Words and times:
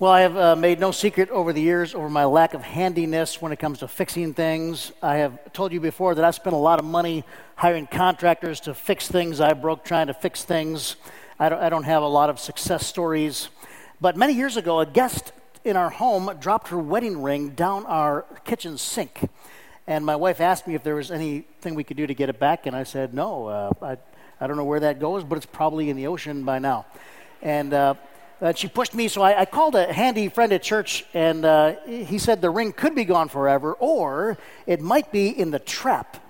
Well, 0.00 0.12
I 0.12 0.20
have 0.20 0.36
uh, 0.36 0.54
made 0.54 0.78
no 0.78 0.92
secret 0.92 1.28
over 1.30 1.52
the 1.52 1.60
years 1.60 1.92
over 1.92 2.08
my 2.08 2.24
lack 2.24 2.54
of 2.54 2.62
handiness 2.62 3.42
when 3.42 3.50
it 3.50 3.58
comes 3.58 3.80
to 3.80 3.88
fixing 3.88 4.32
things. 4.32 4.92
I 5.02 5.16
have 5.16 5.52
told 5.52 5.72
you 5.72 5.80
before 5.80 6.14
that 6.14 6.24
I 6.24 6.30
spent 6.30 6.54
a 6.54 6.56
lot 6.56 6.78
of 6.78 6.84
money 6.84 7.24
hiring 7.56 7.88
contractors 7.88 8.60
to 8.60 8.74
fix 8.74 9.08
things 9.08 9.40
I 9.40 9.54
broke 9.54 9.84
trying 9.84 10.06
to 10.06 10.14
fix 10.14 10.44
things. 10.44 10.94
I 11.40 11.48
don't, 11.48 11.60
I 11.60 11.68
don't 11.68 11.82
have 11.82 12.04
a 12.04 12.06
lot 12.06 12.30
of 12.30 12.38
success 12.38 12.86
stories. 12.86 13.48
But 14.00 14.16
many 14.16 14.34
years 14.34 14.56
ago, 14.56 14.78
a 14.78 14.86
guest 14.86 15.32
in 15.64 15.76
our 15.76 15.90
home 15.90 16.30
dropped 16.38 16.68
her 16.68 16.78
wedding 16.78 17.20
ring 17.20 17.48
down 17.56 17.84
our 17.86 18.24
kitchen 18.44 18.78
sink. 18.78 19.28
And 19.88 20.06
my 20.06 20.14
wife 20.14 20.40
asked 20.40 20.68
me 20.68 20.76
if 20.76 20.84
there 20.84 20.94
was 20.94 21.10
anything 21.10 21.74
we 21.74 21.82
could 21.82 21.96
do 21.96 22.06
to 22.06 22.14
get 22.14 22.28
it 22.28 22.38
back, 22.38 22.66
and 22.66 22.76
I 22.76 22.84
said, 22.84 23.14
no, 23.14 23.48
uh, 23.48 23.72
I, 23.82 23.96
I 24.40 24.46
don't 24.46 24.56
know 24.56 24.64
where 24.64 24.78
that 24.78 25.00
goes, 25.00 25.24
but 25.24 25.38
it's 25.38 25.46
probably 25.46 25.90
in 25.90 25.96
the 25.96 26.06
ocean 26.06 26.44
by 26.44 26.60
now. 26.60 26.86
And 27.42 27.74
uh, 27.74 27.94
uh, 28.40 28.52
she 28.54 28.68
pushed 28.68 28.94
me, 28.94 29.08
so 29.08 29.22
I, 29.22 29.40
I, 29.40 29.44
called 29.44 29.74
a 29.74 29.92
handy 29.92 30.28
friend 30.28 30.52
at 30.52 30.62
church, 30.62 31.04
and 31.12 31.44
uh, 31.44 31.74
he 31.86 32.18
said 32.18 32.40
the 32.40 32.50
ring 32.50 32.72
could 32.72 32.94
be 32.94 33.04
gone 33.04 33.28
forever, 33.28 33.72
or 33.74 34.38
it 34.66 34.80
might 34.80 35.10
be 35.10 35.28
in 35.28 35.50
the 35.50 35.58
trap. 35.58 36.22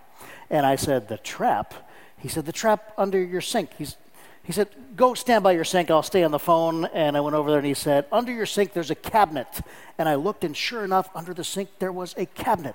And 0.50 0.64
I 0.64 0.76
said, 0.76 1.08
The 1.08 1.18
trap? 1.18 1.74
He 2.18 2.28
said, 2.28 2.46
The 2.46 2.52
trap 2.52 2.92
under 2.96 3.22
your 3.22 3.40
sink. 3.40 3.70
He's, 3.76 3.96
he 4.48 4.54
said, 4.54 4.68
Go 4.96 5.12
stand 5.12 5.44
by 5.44 5.52
your 5.52 5.62
sink, 5.62 5.90
I'll 5.90 6.02
stay 6.02 6.24
on 6.24 6.30
the 6.30 6.38
phone. 6.38 6.86
And 6.86 7.18
I 7.18 7.20
went 7.20 7.36
over 7.36 7.50
there 7.50 7.58
and 7.58 7.66
he 7.66 7.74
said, 7.74 8.06
Under 8.10 8.32
your 8.32 8.46
sink, 8.46 8.72
there's 8.72 8.90
a 8.90 8.94
cabinet. 8.94 9.46
And 9.98 10.08
I 10.08 10.14
looked, 10.14 10.42
and 10.42 10.56
sure 10.56 10.84
enough, 10.84 11.10
under 11.14 11.34
the 11.34 11.44
sink, 11.44 11.68
there 11.80 11.92
was 11.92 12.14
a 12.16 12.24
cabinet. 12.24 12.74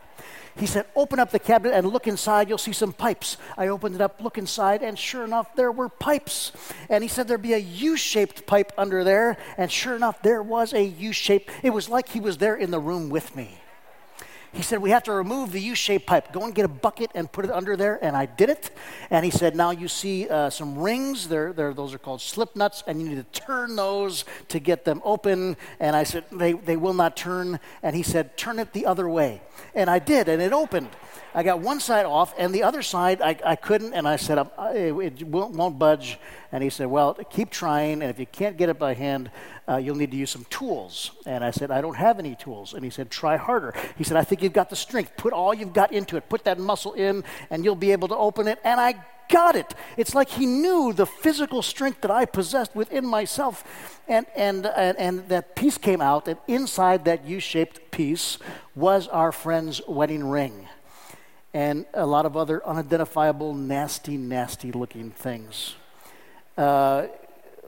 He 0.55 0.67
said, 0.67 0.85
Open 0.95 1.19
up 1.19 1.31
the 1.31 1.39
cabinet 1.39 1.73
and 1.73 1.87
look 1.87 2.05
inside. 2.05 2.47
You'll 2.47 2.59
see 2.59 2.73
some 2.73 2.93
pipes. 2.93 3.37
I 3.57 3.69
opened 3.69 3.95
it 3.95 4.01
up, 4.01 4.21
look 4.21 4.37
inside, 4.37 4.83
and 4.83 4.99
sure 4.99 5.23
enough, 5.23 5.55
there 5.55 5.71
were 5.71 5.89
pipes. 5.89 6.51
And 6.91 7.03
he 7.03 7.07
said 7.07 7.27
there'd 7.27 7.41
be 7.41 7.53
a 7.53 7.57
U 7.57 7.97
shaped 7.97 8.45
pipe 8.45 8.71
under 8.77 9.03
there. 9.03 9.37
And 9.57 9.71
sure 9.71 9.95
enough, 9.95 10.21
there 10.21 10.43
was 10.43 10.73
a 10.73 10.83
U 10.83 11.11
shape. 11.11 11.49
It 11.63 11.71
was 11.71 11.89
like 11.89 12.09
he 12.09 12.19
was 12.19 12.37
there 12.37 12.55
in 12.55 12.69
the 12.69 12.79
room 12.79 13.09
with 13.09 13.35
me. 13.35 13.57
He 14.53 14.61
said, 14.61 14.81
We 14.81 14.91
have 14.91 15.03
to 15.03 15.11
remove 15.11 15.51
the 15.51 15.59
U 15.59 15.75
shaped 15.75 16.05
pipe. 16.05 16.31
Go 16.31 16.43
and 16.43 16.53
get 16.53 16.63
a 16.63 16.69
bucket 16.69 17.09
and 17.15 17.29
put 17.31 17.43
it 17.43 17.51
under 17.51 17.75
there. 17.75 18.03
And 18.03 18.15
I 18.15 18.27
did 18.27 18.49
it. 18.49 18.69
And 19.09 19.25
he 19.25 19.31
said, 19.31 19.55
Now 19.55 19.71
you 19.71 19.87
see 19.87 20.29
uh, 20.29 20.51
some 20.51 20.77
rings. 20.77 21.27
They're, 21.27 21.53
they're, 21.53 21.73
those 21.73 21.93
are 21.93 21.97
called 21.97 22.21
slip 22.21 22.55
nuts. 22.55 22.83
And 22.85 23.01
you 23.01 23.09
need 23.09 23.15
to 23.15 23.41
turn 23.41 23.75
those 23.75 24.25
to 24.49 24.59
get 24.59 24.85
them 24.85 25.01
open. 25.03 25.57
And 25.79 25.95
I 25.95 26.03
said, 26.03 26.25
they, 26.31 26.53
they 26.53 26.77
will 26.77 26.93
not 26.93 27.17
turn. 27.17 27.59
And 27.81 27.95
he 27.95 28.03
said, 28.03 28.37
Turn 28.37 28.59
it 28.59 28.73
the 28.73 28.85
other 28.85 29.09
way. 29.09 29.41
And 29.73 29.89
I 29.89 29.97
did. 29.97 30.29
And 30.29 30.41
it 30.41 30.53
opened. 30.53 30.89
I 31.35 31.41
got 31.41 31.59
one 31.59 31.79
side 31.79 32.05
off, 32.05 32.33
and 32.37 32.53
the 32.53 32.63
other 32.63 32.83
side 32.83 33.21
I, 33.21 33.35
I 33.43 33.55
couldn't, 33.55 33.93
and 33.93 34.07
I 34.07 34.17
said, 34.17 34.37
it, 34.37 35.27
won't, 35.27 35.55
won't, 35.55 35.79
budge. 35.79 36.19
And 36.51 36.63
he 36.63 36.69
said, 36.69 36.87
Well, 36.87 37.15
keep 37.31 37.49
trying, 37.49 38.03
and 38.03 38.11
if 38.11 38.19
you 38.19 38.27
can't 38.27 38.55
get 38.55 38.69
it 38.69 38.77
by 38.77 38.93
hand, 38.93 39.31
uh, 39.67 39.77
you'll 39.77 39.95
need 39.95 40.11
to 40.11 40.17
use 40.17 40.29
some 40.29 40.45
tools. 40.51 41.11
And 41.25 41.43
I 41.43 41.49
said, 41.49 41.71
I 41.71 41.81
don't 41.81 41.95
have 41.95 42.19
any 42.19 42.35
tools. 42.35 42.73
And 42.73 42.83
he 42.83 42.91
said, 42.91 43.09
Try 43.09 43.37
harder. 43.37 43.73
He 43.97 44.03
said, 44.03 44.17
I 44.17 44.23
think 44.23 44.43
you've 44.43 44.53
got 44.53 44.69
the 44.69 44.75
strength. 44.75 45.17
Put 45.17 45.33
all 45.33 45.53
you've 45.53 45.73
got 45.73 45.91
into 45.91 46.17
it, 46.17 46.29
put 46.29 46.43
that 46.43 46.59
muscle 46.59 46.93
in, 46.93 47.23
and 47.49 47.65
you'll 47.65 47.75
be 47.75 47.91
able 47.91 48.07
to 48.09 48.15
open 48.15 48.47
it. 48.47 48.59
And 48.63 48.79
I 48.79 49.03
got 49.29 49.55
it. 49.55 49.73
It's 49.97 50.13
like 50.13 50.29
he 50.29 50.45
knew 50.45 50.93
the 50.93 51.07
physical 51.07 51.63
strength 51.63 52.01
that 52.01 52.11
I 52.11 52.25
possessed 52.25 52.75
within 52.75 53.07
myself. 53.07 53.99
And, 54.07 54.27
and, 54.35 54.67
and, 54.67 54.99
and 54.99 55.29
that 55.29 55.55
piece 55.55 55.79
came 55.79 56.01
out, 56.01 56.27
and 56.27 56.37
inside 56.47 57.05
that 57.05 57.25
U 57.25 57.39
shaped 57.39 57.89
piece 57.89 58.37
was 58.75 59.07
our 59.07 59.31
friend's 59.31 59.81
wedding 59.87 60.29
ring 60.29 60.67
and 61.53 61.85
a 61.93 62.05
lot 62.05 62.25
of 62.25 62.35
other 62.35 62.65
unidentifiable, 62.65 63.53
nasty, 63.53 64.17
nasty 64.17 64.71
looking 64.71 65.11
things. 65.11 65.75
Uh, 66.57 67.07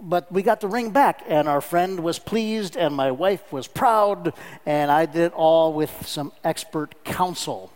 but 0.02 0.32
we 0.32 0.42
got 0.42 0.60
the 0.60 0.68
ring 0.68 0.92
back, 0.92 1.24
and 1.28 1.48
our 1.48 1.62
friend 1.62 2.02
was 2.02 2.20
pleased, 2.20 2.76
and 2.76 2.94
my 2.94 3.12
wife 3.12 3.54
was 3.54 3.68
proud, 3.68 4.34
and 4.66 4.92
I 4.92 5.06
did 5.06 5.22
it 5.22 5.34
all 5.34 5.74
with 5.74 6.06
some 6.06 6.32
expert 6.44 7.04
counsel. 7.04 7.72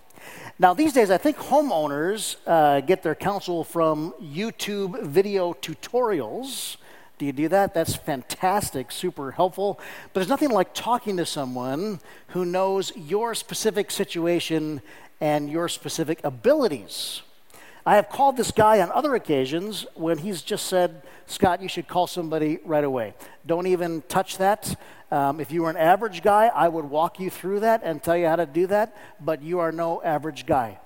Now, 0.58 0.74
these 0.74 0.92
days, 0.92 1.10
I 1.10 1.18
think 1.18 1.38
homeowners 1.38 2.36
uh, 2.46 2.82
get 2.82 3.02
their 3.02 3.16
counsel 3.16 3.64
from 3.64 4.14
YouTube 4.22 5.02
video 5.04 5.54
tutorials. 5.54 6.76
Do 7.18 7.26
you 7.26 7.32
do 7.32 7.48
that? 7.48 7.74
That's 7.74 7.96
fantastic, 7.96 8.92
super 8.92 9.32
helpful. 9.32 9.80
But 10.06 10.20
there's 10.20 10.30
nothing 10.30 10.50
like 10.50 10.74
talking 10.74 11.16
to 11.18 11.26
someone 11.26 12.02
who 12.28 12.44
knows 12.44 12.92
your 12.96 13.36
specific 13.36 13.92
situation 13.92 14.82
and 15.22 15.50
your 15.50 15.68
specific 15.68 16.22
abilities. 16.24 17.22
I 17.86 17.96
have 17.96 18.10
called 18.10 18.38
this 18.38 18.52
guy 18.52 18.82
on 18.82 18.92
other 18.92 19.16
occasions 19.16 19.86
when 19.96 20.20
he's 20.20 20.42
just 20.42 20.68
said, 20.68 21.02
Scott, 21.28 21.62
you 21.62 21.70
should 21.70 21.88
call 21.88 22.08
somebody 22.08 22.60
right 22.66 22.84
away. 22.84 23.14
Don't 23.46 23.68
even 23.68 24.04
touch 24.08 24.38
that. 24.38 24.80
Um, 25.12 25.40
if 25.40 25.52
you 25.52 25.64
were 25.64 25.70
an 25.70 25.78
average 25.78 26.22
guy, 26.22 26.52
I 26.54 26.68
would 26.68 26.86
walk 26.86 27.20
you 27.20 27.30
through 27.30 27.62
that 27.62 27.82
and 27.84 28.04
tell 28.04 28.16
you 28.16 28.28
how 28.28 28.36
to 28.36 28.46
do 28.46 28.68
that, 28.68 28.96
but 29.20 29.42
you 29.42 29.60
are 29.60 29.72
no 29.72 30.04
average 30.04 30.46
guy. 30.46 30.78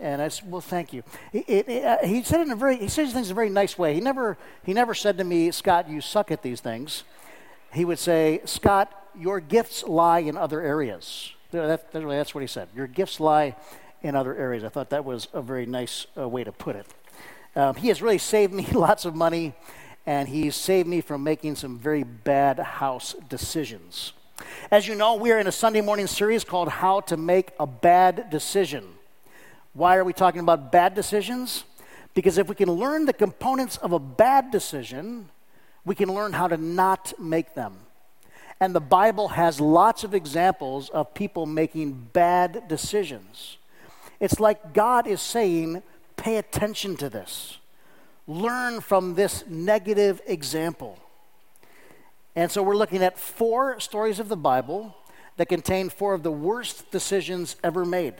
And 0.00 0.22
I 0.22 0.28
said, 0.28 0.50
well, 0.50 0.60
thank 0.60 0.92
you. 0.92 1.02
He, 1.32 1.42
he, 1.46 1.80
uh, 1.80 1.98
he 2.04 2.22
said 2.22 2.40
it 2.40 2.46
in 2.46 2.52
a 2.52 2.56
very, 2.56 2.76
he 2.76 2.88
says 2.88 3.12
things 3.12 3.28
in 3.28 3.32
a 3.32 3.34
very 3.34 3.50
nice 3.50 3.76
way. 3.76 3.94
He 3.94 4.00
never, 4.00 4.38
he 4.64 4.72
never 4.72 4.94
said 4.94 5.18
to 5.18 5.24
me, 5.24 5.50
Scott, 5.50 5.88
you 5.88 6.00
suck 6.00 6.30
at 6.30 6.42
these 6.42 6.60
things. 6.60 7.04
He 7.72 7.84
would 7.84 7.98
say, 7.98 8.40
Scott, 8.44 8.92
your 9.16 9.40
gifts 9.40 9.82
lie 9.84 10.20
in 10.20 10.36
other 10.36 10.60
areas. 10.60 11.32
That, 11.50 11.92
that's 11.92 12.34
what 12.34 12.40
he 12.40 12.46
said. 12.46 12.68
Your 12.74 12.86
gifts 12.86 13.20
lie 13.20 13.56
in 14.02 14.14
other 14.14 14.34
areas. 14.36 14.64
I 14.64 14.68
thought 14.68 14.90
that 14.90 15.04
was 15.04 15.28
a 15.32 15.42
very 15.42 15.66
nice 15.66 16.06
uh, 16.16 16.28
way 16.28 16.44
to 16.44 16.52
put 16.52 16.76
it. 16.76 16.86
Um, 17.56 17.74
he 17.74 17.88
has 17.88 18.02
really 18.02 18.18
saved 18.18 18.52
me 18.52 18.66
lots 18.72 19.04
of 19.04 19.14
money, 19.14 19.54
and 20.06 20.28
he's 20.28 20.54
saved 20.54 20.88
me 20.88 21.00
from 21.00 21.24
making 21.24 21.56
some 21.56 21.78
very 21.78 22.02
bad 22.02 22.58
house 22.58 23.14
decisions. 23.28 24.12
As 24.70 24.86
you 24.86 24.94
know, 24.94 25.14
we 25.14 25.32
are 25.32 25.38
in 25.38 25.46
a 25.46 25.52
Sunday 25.52 25.80
morning 25.80 26.06
series 26.06 26.44
called 26.44 26.68
How 26.68 27.00
to 27.02 27.16
Make 27.16 27.50
a 27.58 27.66
Bad 27.66 28.30
Decision. 28.30 28.84
Why 29.72 29.96
are 29.96 30.04
we 30.04 30.12
talking 30.12 30.40
about 30.40 30.70
bad 30.70 30.94
decisions? 30.94 31.64
Because 32.14 32.38
if 32.38 32.48
we 32.48 32.54
can 32.54 32.70
learn 32.70 33.06
the 33.06 33.12
components 33.12 33.76
of 33.78 33.92
a 33.92 33.98
bad 33.98 34.50
decision, 34.50 35.30
we 35.84 35.94
can 35.94 36.12
learn 36.12 36.32
how 36.32 36.48
to 36.48 36.56
not 36.56 37.12
make 37.18 37.54
them. 37.54 37.78
And 38.60 38.74
the 38.74 38.80
Bible 38.80 39.28
has 39.28 39.60
lots 39.60 40.02
of 40.02 40.14
examples 40.14 40.88
of 40.90 41.14
people 41.14 41.46
making 41.46 42.08
bad 42.12 42.66
decisions. 42.68 43.56
It's 44.18 44.40
like 44.40 44.74
God 44.74 45.06
is 45.06 45.20
saying, 45.20 45.82
pay 46.16 46.36
attention 46.36 46.96
to 46.96 47.08
this. 47.08 47.58
Learn 48.26 48.80
from 48.80 49.14
this 49.14 49.44
negative 49.48 50.20
example. 50.26 50.98
And 52.34 52.50
so 52.50 52.62
we're 52.62 52.76
looking 52.76 53.02
at 53.02 53.18
four 53.18 53.78
stories 53.80 54.18
of 54.18 54.28
the 54.28 54.36
Bible 54.36 54.94
that 55.36 55.48
contain 55.48 55.88
four 55.88 56.14
of 56.14 56.22
the 56.22 56.32
worst 56.32 56.90
decisions 56.90 57.56
ever 57.62 57.84
made. 57.84 58.14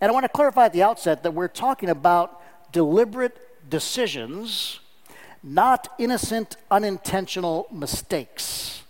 And 0.00 0.10
I 0.10 0.12
want 0.12 0.24
to 0.24 0.30
clarify 0.30 0.64
at 0.64 0.72
the 0.72 0.82
outset 0.82 1.22
that 1.22 1.32
we're 1.32 1.46
talking 1.46 1.90
about 1.90 2.42
deliberate 2.72 3.70
decisions, 3.70 4.80
not 5.42 5.88
innocent, 5.98 6.56
unintentional 6.70 7.68
mistakes. 7.70 8.81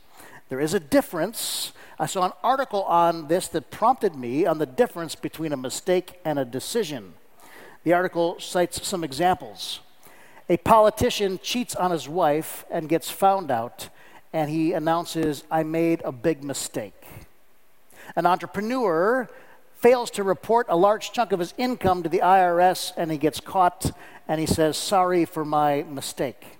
There 0.52 0.60
is 0.60 0.74
a 0.74 0.80
difference 0.80 1.72
I 1.98 2.04
saw 2.04 2.26
an 2.26 2.32
article 2.44 2.82
on 2.82 3.26
this 3.28 3.48
that 3.48 3.70
prompted 3.70 4.14
me 4.14 4.44
on 4.44 4.58
the 4.58 4.66
difference 4.66 5.14
between 5.14 5.50
a 5.50 5.56
mistake 5.56 6.20
and 6.26 6.38
a 6.38 6.44
decision. 6.44 7.14
The 7.84 7.94
article 7.94 8.38
cites 8.38 8.86
some 8.86 9.02
examples. 9.02 9.80
A 10.50 10.58
politician 10.58 11.40
cheats 11.42 11.74
on 11.74 11.90
his 11.90 12.06
wife 12.06 12.66
and 12.70 12.86
gets 12.86 13.08
found 13.08 13.50
out, 13.50 13.88
and 14.34 14.50
he 14.50 14.74
announces, 14.74 15.42
I 15.50 15.62
made 15.62 16.02
a 16.04 16.12
big 16.12 16.44
mistake. 16.44 17.02
An 18.14 18.26
entrepreneur 18.26 19.30
fails 19.78 20.10
to 20.10 20.22
report 20.22 20.66
a 20.68 20.76
large 20.76 21.12
chunk 21.12 21.32
of 21.32 21.40
his 21.40 21.54
income 21.56 22.02
to 22.02 22.10
the 22.10 22.20
IRS, 22.20 22.92
and 22.98 23.10
he 23.10 23.16
gets 23.16 23.40
caught, 23.40 23.90
and 24.28 24.38
he 24.38 24.46
says, 24.46 24.76
Sorry 24.76 25.24
for 25.24 25.46
my 25.46 25.84
mistake. 25.84 26.58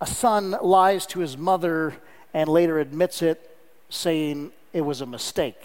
A 0.00 0.06
son 0.06 0.56
lies 0.62 1.04
to 1.08 1.18
his 1.18 1.36
mother 1.36 2.00
and 2.32 2.48
later 2.48 2.78
admits 2.78 3.22
it 3.22 3.56
saying 3.88 4.52
it 4.72 4.82
was 4.82 5.00
a 5.00 5.06
mistake. 5.06 5.60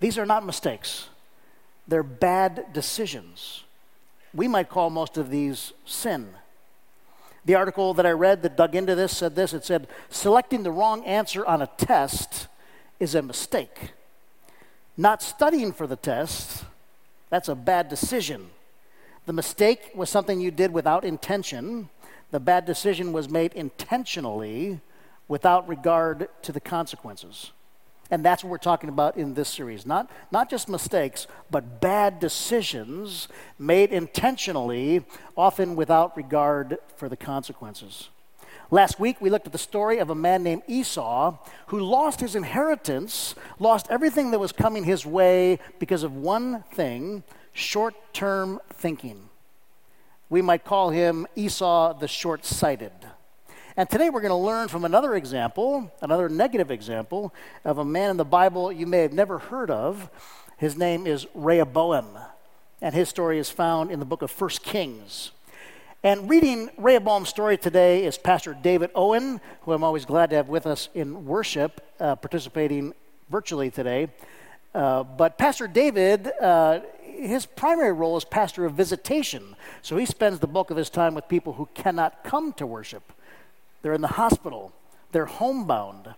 These 0.00 0.18
are 0.18 0.26
not 0.26 0.44
mistakes, 0.44 1.08
they're 1.86 2.02
bad 2.02 2.72
decisions. 2.72 3.64
We 4.32 4.48
might 4.48 4.68
call 4.68 4.90
most 4.90 5.16
of 5.16 5.30
these 5.30 5.72
sin. 5.84 6.28
The 7.44 7.54
article 7.54 7.94
that 7.94 8.06
I 8.06 8.10
read 8.10 8.42
that 8.42 8.56
dug 8.56 8.74
into 8.74 8.94
this 8.94 9.16
said 9.16 9.36
this 9.36 9.52
it 9.52 9.64
said, 9.64 9.86
selecting 10.08 10.62
the 10.62 10.72
wrong 10.72 11.04
answer 11.04 11.44
on 11.46 11.62
a 11.62 11.68
test 11.76 12.48
is 12.98 13.14
a 13.14 13.22
mistake. 13.22 13.92
Not 14.96 15.22
studying 15.22 15.72
for 15.72 15.86
the 15.86 15.96
test, 15.96 16.64
that's 17.30 17.48
a 17.48 17.54
bad 17.54 17.88
decision. 17.88 18.50
The 19.26 19.32
mistake 19.32 19.90
was 19.94 20.10
something 20.10 20.40
you 20.40 20.50
did 20.50 20.72
without 20.72 21.04
intention. 21.04 21.88
The 22.30 22.40
bad 22.40 22.64
decision 22.64 23.12
was 23.12 23.28
made 23.28 23.52
intentionally 23.54 24.80
without 25.28 25.68
regard 25.68 26.28
to 26.42 26.52
the 26.52 26.60
consequences. 26.60 27.52
And 28.10 28.24
that's 28.24 28.44
what 28.44 28.50
we're 28.50 28.58
talking 28.58 28.90
about 28.90 29.16
in 29.16 29.34
this 29.34 29.48
series. 29.48 29.86
Not, 29.86 30.10
not 30.30 30.50
just 30.50 30.68
mistakes, 30.68 31.26
but 31.50 31.80
bad 31.80 32.20
decisions 32.20 33.28
made 33.58 33.90
intentionally, 33.92 35.04
often 35.36 35.74
without 35.74 36.16
regard 36.16 36.78
for 36.96 37.08
the 37.08 37.16
consequences. 37.16 38.10
Last 38.70 38.98
week, 38.98 39.20
we 39.20 39.30
looked 39.30 39.46
at 39.46 39.52
the 39.52 39.58
story 39.58 39.98
of 39.98 40.10
a 40.10 40.14
man 40.14 40.42
named 40.42 40.62
Esau 40.66 41.38
who 41.68 41.80
lost 41.80 42.20
his 42.20 42.34
inheritance, 42.34 43.34
lost 43.58 43.86
everything 43.90 44.30
that 44.32 44.38
was 44.38 44.52
coming 44.52 44.84
his 44.84 45.06
way 45.06 45.58
because 45.78 46.02
of 46.02 46.14
one 46.14 46.62
thing 46.72 47.22
short 47.52 47.94
term 48.12 48.60
thinking. 48.70 49.28
We 50.28 50.42
might 50.42 50.64
call 50.64 50.90
him 50.90 51.26
Esau 51.36 51.94
the 51.94 52.08
short 52.08 52.44
sighted. 52.44 52.92
And 53.76 53.90
today 53.90 54.08
we're 54.08 54.20
going 54.20 54.30
to 54.30 54.36
learn 54.36 54.68
from 54.68 54.84
another 54.84 55.16
example, 55.16 55.90
another 56.00 56.28
negative 56.28 56.70
example, 56.70 57.34
of 57.64 57.78
a 57.78 57.84
man 57.84 58.10
in 58.10 58.16
the 58.16 58.24
Bible 58.24 58.70
you 58.70 58.86
may 58.86 58.98
have 58.98 59.12
never 59.12 59.38
heard 59.38 59.68
of. 59.68 60.08
His 60.58 60.76
name 60.76 61.08
is 61.08 61.26
Rehoboam, 61.34 62.16
and 62.80 62.94
his 62.94 63.08
story 63.08 63.36
is 63.36 63.50
found 63.50 63.90
in 63.90 63.98
the 63.98 64.04
book 64.04 64.22
of 64.22 64.30
First 64.30 64.62
Kings. 64.62 65.32
And 66.04 66.30
reading 66.30 66.70
Rehoboam's 66.78 67.30
story 67.30 67.56
today 67.56 68.04
is 68.04 68.16
Pastor 68.16 68.54
David 68.54 68.92
Owen, 68.94 69.40
who 69.62 69.72
I'm 69.72 69.82
always 69.82 70.04
glad 70.04 70.30
to 70.30 70.36
have 70.36 70.48
with 70.48 70.68
us 70.68 70.88
in 70.94 71.24
worship, 71.24 71.80
uh, 71.98 72.14
participating 72.14 72.94
virtually 73.28 73.72
today. 73.72 74.06
Uh, 74.72 75.02
but 75.02 75.36
Pastor 75.36 75.66
David, 75.66 76.30
uh, 76.40 76.78
his 77.02 77.44
primary 77.44 77.92
role 77.92 78.16
is 78.16 78.24
pastor 78.24 78.66
of 78.66 78.74
visitation. 78.74 79.56
So 79.82 79.96
he 79.96 80.06
spends 80.06 80.38
the 80.38 80.46
bulk 80.46 80.70
of 80.70 80.76
his 80.76 80.90
time 80.90 81.16
with 81.16 81.26
people 81.26 81.54
who 81.54 81.68
cannot 81.74 82.22
come 82.22 82.52
to 82.52 82.68
worship. 82.68 83.13
They're 83.84 83.92
in 83.92 84.00
the 84.00 84.08
hospital, 84.08 84.72
they're 85.12 85.26
homebound. 85.26 86.14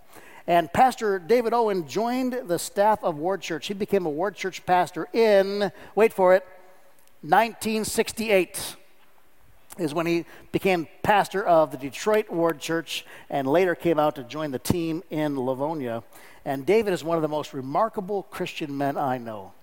And 0.47 0.73
Pastor 0.73 1.19
David 1.19 1.53
Owen 1.53 1.89
joined 1.89 2.43
the 2.47 2.61
staff 2.61 3.03
of 3.03 3.19
Ward 3.19 3.43
Church. 3.43 3.67
He 3.67 3.75
became 3.75 4.07
a 4.07 4.09
Ward 4.09 4.37
Church 4.37 4.65
pastor 4.65 5.09
in, 5.13 5.73
wait 5.97 6.13
for 6.13 6.37
it, 6.37 6.45
1968 7.23 8.77
is 9.79 9.93
when 9.93 10.07
he 10.07 10.27
became 10.53 10.87
pastor 11.03 11.45
of 11.45 11.73
the 11.73 11.77
Detroit 11.77 12.31
Ward 12.31 12.61
Church 12.61 13.05
and 13.29 13.49
later 13.49 13.75
came 13.75 13.99
out 13.99 14.15
to 14.15 14.23
join 14.23 14.53
the 14.53 14.61
team 14.61 15.03
in 15.11 15.37
Livonia. 15.37 16.05
And 16.45 16.65
David 16.65 16.93
is 16.93 17.03
one 17.03 17.19
of 17.19 17.23
the 17.23 17.29
most 17.29 17.53
remarkable 17.53 18.23
Christian 18.23 18.79
men 18.79 18.97
I 18.97 19.19
know. 19.19 19.55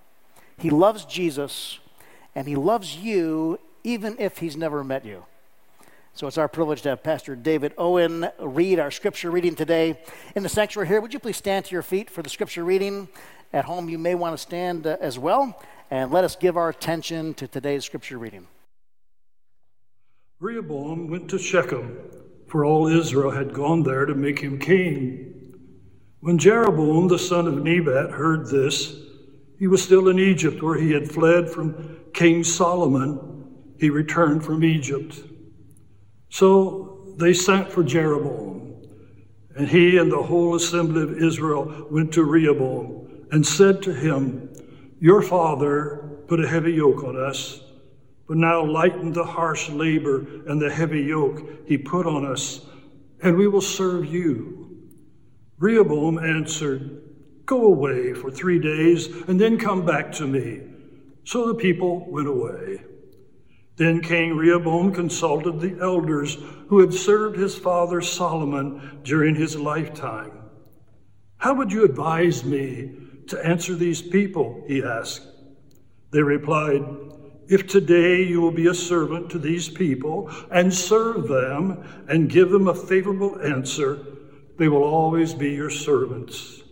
He 0.58 0.68
loves 0.68 1.06
Jesus 1.06 1.78
and 2.34 2.46
he 2.46 2.54
loves 2.54 2.98
you 2.98 3.58
even 3.82 4.16
if 4.18 4.36
he's 4.36 4.58
never 4.58 4.84
met 4.84 5.06
you. 5.06 5.24
So 6.16 6.28
it's 6.28 6.38
our 6.38 6.46
privilege 6.46 6.82
to 6.82 6.90
have 6.90 7.02
Pastor 7.02 7.34
David 7.34 7.74
Owen 7.76 8.28
read 8.38 8.78
our 8.78 8.92
scripture 8.92 9.32
reading 9.32 9.56
today. 9.56 9.98
In 10.36 10.44
the 10.44 10.48
sanctuary 10.48 10.86
here, 10.86 11.00
would 11.00 11.12
you 11.12 11.18
please 11.18 11.36
stand 11.36 11.64
to 11.64 11.72
your 11.72 11.82
feet 11.82 12.08
for 12.08 12.22
the 12.22 12.30
scripture 12.30 12.64
reading? 12.64 13.08
At 13.52 13.64
home, 13.64 13.88
you 13.88 13.98
may 13.98 14.14
want 14.14 14.32
to 14.32 14.38
stand 14.38 14.86
uh, 14.86 14.96
as 15.00 15.18
well. 15.18 15.60
And 15.90 16.12
let 16.12 16.22
us 16.22 16.36
give 16.36 16.56
our 16.56 16.68
attention 16.68 17.34
to 17.34 17.48
today's 17.48 17.84
scripture 17.84 18.16
reading. 18.16 18.46
Rehoboam 20.38 21.08
went 21.08 21.28
to 21.30 21.38
Shechem, 21.38 21.98
for 22.46 22.64
all 22.64 22.86
Israel 22.86 23.32
had 23.32 23.52
gone 23.52 23.82
there 23.82 24.06
to 24.06 24.14
make 24.14 24.38
him 24.38 24.60
king. 24.60 25.56
When 26.20 26.38
Jeroboam 26.38 27.08
the 27.08 27.18
son 27.18 27.48
of 27.48 27.60
Nebat 27.60 28.12
heard 28.12 28.46
this, 28.46 28.94
he 29.58 29.66
was 29.66 29.82
still 29.82 30.08
in 30.08 30.20
Egypt, 30.20 30.62
where 30.62 30.78
he 30.78 30.92
had 30.92 31.10
fled 31.10 31.50
from 31.50 31.98
King 32.12 32.44
Solomon. 32.44 33.48
He 33.80 33.90
returned 33.90 34.44
from 34.44 34.62
Egypt. 34.62 35.18
So 36.34 37.14
they 37.16 37.32
sent 37.32 37.70
for 37.70 37.84
Jeroboam, 37.84 38.74
and 39.54 39.68
he 39.68 39.98
and 39.98 40.10
the 40.10 40.24
whole 40.24 40.56
assembly 40.56 41.04
of 41.04 41.22
Israel 41.22 41.86
went 41.92 42.12
to 42.14 42.24
Rehoboam 42.24 43.28
and 43.30 43.46
said 43.46 43.80
to 43.82 43.94
him, 43.94 44.52
Your 44.98 45.22
father 45.22 46.24
put 46.26 46.44
a 46.44 46.48
heavy 46.48 46.72
yoke 46.72 47.04
on 47.04 47.16
us, 47.16 47.60
but 48.26 48.36
now 48.36 48.64
lighten 48.64 49.12
the 49.12 49.22
harsh 49.22 49.68
labor 49.68 50.26
and 50.48 50.60
the 50.60 50.72
heavy 50.72 51.02
yoke 51.02 51.40
he 51.68 51.78
put 51.78 52.04
on 52.04 52.26
us, 52.26 52.66
and 53.22 53.36
we 53.36 53.46
will 53.46 53.60
serve 53.60 54.04
you. 54.04 54.88
Rehoboam 55.60 56.18
answered, 56.18 57.00
Go 57.46 57.66
away 57.66 58.12
for 58.12 58.32
three 58.32 58.58
days, 58.58 59.06
and 59.28 59.40
then 59.40 59.56
come 59.56 59.86
back 59.86 60.10
to 60.14 60.26
me. 60.26 60.62
So 61.22 61.46
the 61.46 61.54
people 61.54 62.10
went 62.10 62.26
away. 62.26 62.80
Then 63.76 64.00
King 64.00 64.36
Rehoboam 64.36 64.92
consulted 64.92 65.60
the 65.60 65.76
elders 65.80 66.38
who 66.68 66.78
had 66.78 66.94
served 66.94 67.36
his 67.36 67.56
father 67.58 68.00
Solomon 68.00 69.00
during 69.02 69.34
his 69.34 69.56
lifetime. 69.56 70.32
How 71.38 71.54
would 71.54 71.72
you 71.72 71.84
advise 71.84 72.44
me 72.44 72.94
to 73.26 73.46
answer 73.46 73.74
these 73.74 74.00
people? 74.00 74.64
He 74.68 74.82
asked. 74.82 75.26
They 76.12 76.22
replied, 76.22 76.84
If 77.48 77.66
today 77.66 78.22
you 78.22 78.40
will 78.40 78.52
be 78.52 78.68
a 78.68 78.74
servant 78.74 79.30
to 79.30 79.38
these 79.38 79.68
people 79.68 80.30
and 80.50 80.72
serve 80.72 81.26
them 81.26 81.84
and 82.08 82.30
give 82.30 82.50
them 82.50 82.68
a 82.68 82.74
favorable 82.74 83.40
answer, 83.42 83.98
they 84.56 84.68
will 84.68 84.84
always 84.84 85.34
be 85.34 85.50
your 85.50 85.70
servants. 85.70 86.62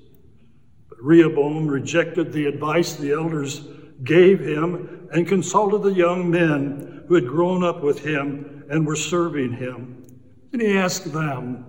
But 0.88 1.02
Rehoboam 1.02 1.66
rejected 1.66 2.32
the 2.32 2.46
advice 2.46 2.94
the 2.94 3.10
elders 3.10 3.66
gave 4.04 4.40
him 4.40 5.01
and 5.12 5.28
consulted 5.28 5.82
the 5.82 5.92
young 5.92 6.30
men 6.30 7.04
who 7.06 7.14
had 7.14 7.26
grown 7.26 7.62
up 7.62 7.82
with 7.82 7.98
him 7.98 8.64
and 8.70 8.86
were 8.86 8.96
serving 8.96 9.52
him. 9.52 10.06
And 10.52 10.60
he 10.60 10.76
asked 10.76 11.12
them, 11.12 11.66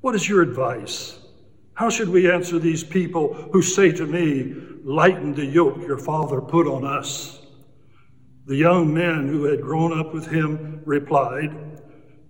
What 0.00 0.14
is 0.14 0.28
your 0.28 0.42
advice? 0.42 1.18
How 1.74 1.90
should 1.90 2.08
we 2.08 2.30
answer 2.30 2.58
these 2.58 2.84
people 2.84 3.34
who 3.52 3.62
say 3.62 3.90
to 3.92 4.06
me, 4.06 4.54
Lighten 4.84 5.34
the 5.34 5.44
yoke 5.44 5.78
your 5.82 5.98
father 5.98 6.40
put 6.40 6.66
on 6.66 6.84
us? 6.84 7.40
The 8.46 8.56
young 8.56 8.92
men 8.92 9.28
who 9.28 9.44
had 9.44 9.60
grown 9.60 9.98
up 9.98 10.12
with 10.12 10.26
him 10.26 10.82
replied, 10.84 11.82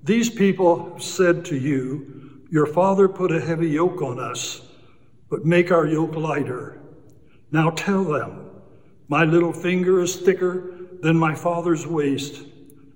These 0.02 0.30
people 0.30 0.98
said 0.98 1.44
to 1.46 1.56
you, 1.56 2.42
Your 2.50 2.66
father 2.66 3.08
put 3.08 3.32
a 3.32 3.40
heavy 3.40 3.68
yoke 3.68 4.02
on 4.02 4.18
us, 4.18 4.62
but 5.28 5.44
make 5.44 5.70
our 5.70 5.86
yoke 5.86 6.16
lighter. 6.16 6.80
Now 7.50 7.70
tell 7.70 8.04
them, 8.04 8.49
My 9.10 9.24
little 9.24 9.52
finger 9.52 10.00
is 10.00 10.14
thicker 10.14 10.72
than 11.02 11.16
my 11.16 11.34
father's 11.34 11.84
waist. 11.84 12.44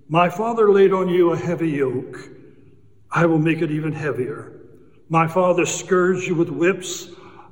My 0.09 0.31
father 0.31 0.71
laid 0.71 0.93
on 0.93 1.09
you 1.09 1.33
a 1.33 1.37
heavy 1.37 1.71
yoke. 1.71 2.31
I 3.11 3.27
will 3.27 3.41
make 3.41 3.63
it 3.63 3.73
even 3.73 3.93
heavier. 3.93 4.61
My 5.09 5.27
father 5.27 5.67
scourged 5.67 6.29
you 6.29 6.37
with 6.37 6.51
whips. 6.51 7.09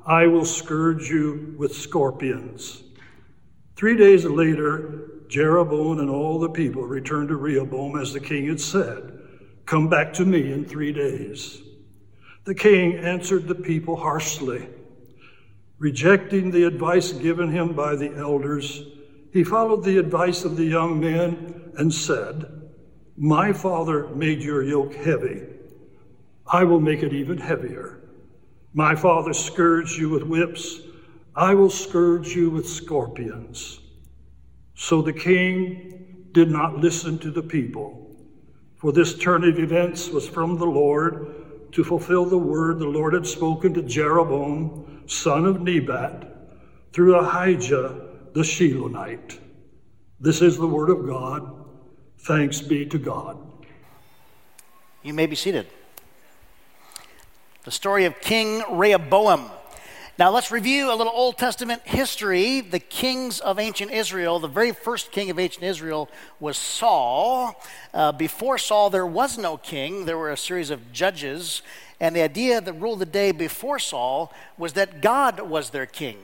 I 0.07 0.29
will 0.29 0.45
scourge 0.45 1.11
you 1.11 1.57
with 1.59 1.75
scorpions. 1.75 2.85
Three 3.75 3.97
days 3.97 4.25
later, 4.25 5.25
Jeroboam 5.27 5.99
and 5.99 6.09
all 6.09 6.39
the 6.39 6.49
people 6.49 6.85
returned 6.85 7.31
to 7.31 7.37
Rehoboam 7.37 7.99
as 7.99 8.13
the 8.13 8.21
king 8.21 8.47
had 8.47 8.61
said, 8.61 9.19
Come 9.67 9.89
back 9.89 10.13
to 10.13 10.25
me 10.25 10.53
in 10.53 10.67
three 10.67 10.93
days. 10.93 11.61
The 12.45 12.55
king 12.55 12.95
answered 12.95 13.49
the 13.49 13.57
people 13.57 13.97
harshly, 13.97 14.69
rejecting 15.83 16.51
the 16.51 16.65
advice 16.65 17.13
given 17.13 17.51
him 17.51 17.75
by 17.75 17.95
the 17.97 18.17
elders 18.17 18.83
he 19.33 19.43
followed 19.43 19.83
the 19.83 19.97
advice 19.97 20.45
of 20.45 20.57
the 20.57 20.65
young 20.65 21.01
men 21.01 21.73
and 21.79 21.93
said, 21.93 22.71
My 23.17 23.53
father 23.53 24.09
made 24.09 24.43
your 24.43 24.63
yoke 24.63 24.95
heavy. 24.95 25.43
I 26.47 26.65
will 26.65 26.81
make 26.81 27.03
it 27.03 27.15
even 27.15 27.39
heavier. 27.39 28.01
My 28.75 28.95
father 28.95 29.33
scourged 29.33 29.99
you 29.99 30.11
with 30.11 30.23
whips. 30.25 30.81
I 31.35 31.55
will 31.55 31.71
scourge 31.71 32.37
you 32.37 32.51
with 32.51 32.69
scorpions. 32.69 33.81
So 34.75 35.01
the 35.01 35.15
king 35.15 36.27
did 36.33 36.51
not 36.51 36.77
listen 36.77 37.19
to 37.21 37.31
the 37.31 37.43
people, 37.43 38.15
for 38.77 38.93
this 38.93 39.17
turn 39.19 39.45
of 39.45 39.59
events 39.59 40.11
was 40.11 40.29
from 40.29 40.59
the 40.59 40.67
Lord 40.67 41.73
to 41.73 41.85
fulfill 41.85 42.27
the 42.27 42.37
word 42.37 42.79
the 42.79 42.87
Lord 42.87 43.15
had 43.15 43.27
spoken 43.27 43.73
to 43.75 43.83
Jeroboam, 43.83 44.92
son 45.07 45.45
of 45.45 45.61
Nebat, 45.61 46.29
through 46.93 47.17
Ahijah 47.17 48.01
the 48.33 48.41
Shilonite. 48.41 49.39
This 50.21 50.41
is 50.41 50.57
the 50.57 50.67
word 50.67 50.91
of 50.91 51.07
God. 51.07 51.67
Thanks 52.21 52.61
be 52.61 52.87
to 52.87 52.99
God. 52.99 53.37
You 55.03 55.15
may 55.15 55.27
be 55.27 55.35
seated. 55.35 55.67
The 57.65 57.71
story 57.71 58.05
of 58.05 58.21
King 58.21 58.63
Rehoboam. 58.71 59.51
Now 60.19 60.31
let's 60.31 60.51
review 60.51 60.93
a 60.93 60.95
little 60.95 61.13
Old 61.15 61.39
Testament 61.39 61.83
history. 61.85 62.61
The 62.61 62.79
kings 62.79 63.41
of 63.41 63.59
ancient 63.59 63.91
Israel, 63.91 64.39
the 64.39 64.47
very 64.47 64.73
first 64.73 65.11
king 65.11 65.31
of 65.31 65.39
ancient 65.39 65.65
Israel 65.65 66.09
was 66.39 66.57
Saul. 66.57 67.61
Uh, 67.95 68.13
before 68.13 68.59
Saul, 68.59 68.91
there 68.91 69.07
was 69.07 69.39
no 69.39 69.57
king, 69.57 70.05
there 70.05 70.19
were 70.19 70.31
a 70.31 70.37
series 70.37 70.71
of 70.71 70.93
judges. 70.93 71.63
And 72.03 72.17
the 72.17 72.23
idea 72.23 72.61
that 72.61 72.73
ruled 72.73 72.99
the 72.99 73.07
day 73.07 73.31
before 73.31 73.79
Saul 73.79 74.33
was 74.59 74.73
that 74.73 75.01
God 75.01 75.39
was 75.41 75.71
their 75.71 75.87
king. 75.87 76.19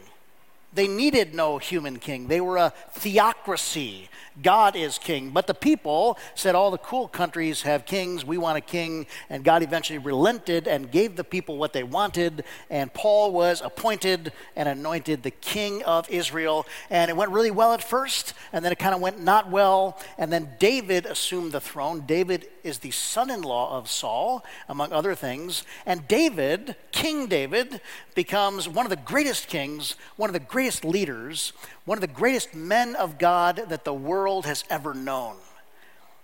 They 0.74 0.88
needed 0.88 1.34
no 1.34 1.58
human 1.58 1.98
king. 1.98 2.26
They 2.26 2.40
were 2.40 2.58
a 2.58 2.74
theocracy. 2.90 4.10
God 4.42 4.76
is 4.76 4.98
king. 4.98 5.30
But 5.30 5.46
the 5.46 5.54
people 5.54 6.18
said, 6.34 6.54
All 6.54 6.70
the 6.70 6.78
cool 6.78 7.08
countries 7.08 7.62
have 7.62 7.86
kings. 7.86 8.24
We 8.24 8.38
want 8.38 8.58
a 8.58 8.60
king. 8.60 9.06
And 9.30 9.44
God 9.44 9.62
eventually 9.62 9.98
relented 9.98 10.68
and 10.68 10.90
gave 10.90 11.16
the 11.16 11.24
people 11.24 11.56
what 11.56 11.72
they 11.72 11.84
wanted. 11.84 12.44
And 12.68 12.92
Paul 12.92 13.32
was 13.32 13.62
appointed 13.62 14.32
and 14.56 14.68
anointed 14.68 15.22
the 15.22 15.30
king 15.30 15.82
of 15.84 16.08
Israel. 16.10 16.66
And 16.90 17.10
it 17.10 17.16
went 17.16 17.30
really 17.30 17.50
well 17.50 17.72
at 17.72 17.82
first. 17.82 18.34
And 18.52 18.64
then 18.64 18.70
it 18.70 18.78
kind 18.78 18.94
of 18.94 19.00
went 19.00 19.20
not 19.20 19.50
well. 19.50 19.98
And 20.18 20.30
then 20.32 20.50
David 20.58 21.06
assumed 21.06 21.52
the 21.52 21.60
throne. 21.60 22.04
David 22.06 22.46
is 22.68 22.78
the 22.78 22.92
son 22.92 23.30
in 23.30 23.42
law 23.42 23.76
of 23.76 23.88
Saul, 23.88 24.44
among 24.68 24.92
other 24.92 25.14
things. 25.14 25.64
And 25.84 26.06
David, 26.06 26.76
King 26.92 27.26
David, 27.26 27.80
becomes 28.14 28.68
one 28.68 28.86
of 28.86 28.90
the 28.90 28.96
greatest 28.96 29.48
kings, 29.48 29.96
one 30.16 30.28
of 30.28 30.34
the 30.34 30.40
greatest 30.40 30.84
leaders, 30.84 31.52
one 31.84 31.98
of 31.98 32.02
the 32.02 32.06
greatest 32.06 32.54
men 32.54 32.94
of 32.94 33.18
God 33.18 33.64
that 33.68 33.84
the 33.84 33.92
world 33.92 34.46
has 34.46 34.64
ever 34.70 34.94
known. 34.94 35.36